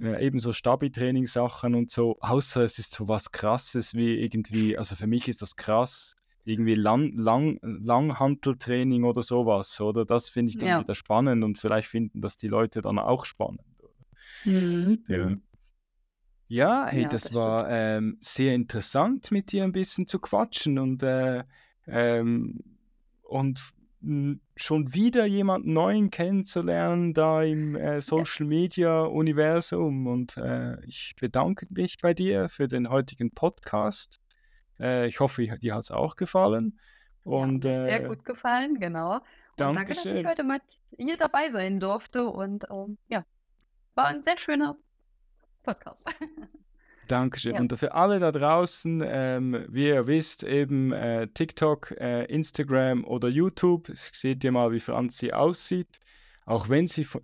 [0.00, 4.94] äh, eben so Stabi-Training-Sachen und so, außer es ist so was Krasses wie irgendwie, also
[4.94, 6.14] für mich ist das krass,
[6.44, 10.04] irgendwie Lang, Lang, Langhanteltraining oder sowas, oder?
[10.04, 10.80] Das finde ich dann ja.
[10.80, 13.62] wieder spannend und vielleicht finden das die Leute dann auch spannend.
[14.44, 15.04] Mhm.
[15.08, 15.36] Ja.
[16.48, 20.78] Ja, hey, ja, das, das war ähm, sehr interessant, mit dir ein bisschen zu quatschen
[20.78, 21.44] und, äh,
[21.86, 22.60] ähm,
[23.22, 23.72] und
[24.56, 30.06] schon wieder jemanden neuen kennenzulernen da im äh, Social Media Universum.
[30.06, 34.20] Und äh, ich bedanke mich bei dir für den heutigen Podcast.
[34.82, 36.78] Äh, ich hoffe, dir hat es auch gefallen.
[37.24, 39.14] Und, ja, sehr äh, gut gefallen, genau.
[39.14, 39.22] Und
[39.56, 40.60] danke, dass ich heute mal
[40.96, 42.26] hier dabei sein durfte.
[42.26, 43.24] Und ähm, ja,
[43.94, 44.76] war ein sehr schöner
[45.62, 46.04] Podcast.
[47.08, 47.54] Dankeschön.
[47.54, 47.60] Ja.
[47.60, 53.28] Und für alle da draußen, ähm, wie ihr wisst, eben äh, TikTok, äh, Instagram oder
[53.28, 56.00] YouTube, seht ihr mal, wie Franzi aussieht.
[56.46, 57.22] Auch wenn sie von,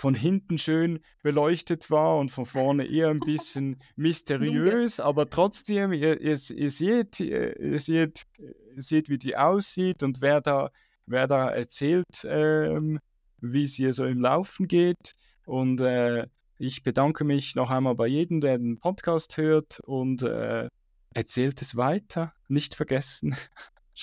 [0.00, 6.18] von hinten schön beleuchtet war und von vorne eher ein bisschen mysteriös, aber trotzdem, ihr,
[6.20, 10.70] ihr, ihr, seht, ihr, seht, ihr seht, wie die aussieht und wer da,
[11.04, 12.98] wer da erzählt, ähm,
[13.42, 15.14] wie es ihr so im Laufen geht.
[15.44, 16.26] Und äh,
[16.56, 20.68] ich bedanke mich noch einmal bei jedem, der den Podcast hört und äh,
[21.12, 22.32] erzählt es weiter.
[22.48, 23.36] Nicht vergessen.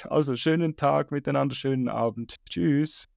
[0.04, 2.36] Also schönen Tag miteinander, schönen Abend.
[2.48, 3.10] Tschüss.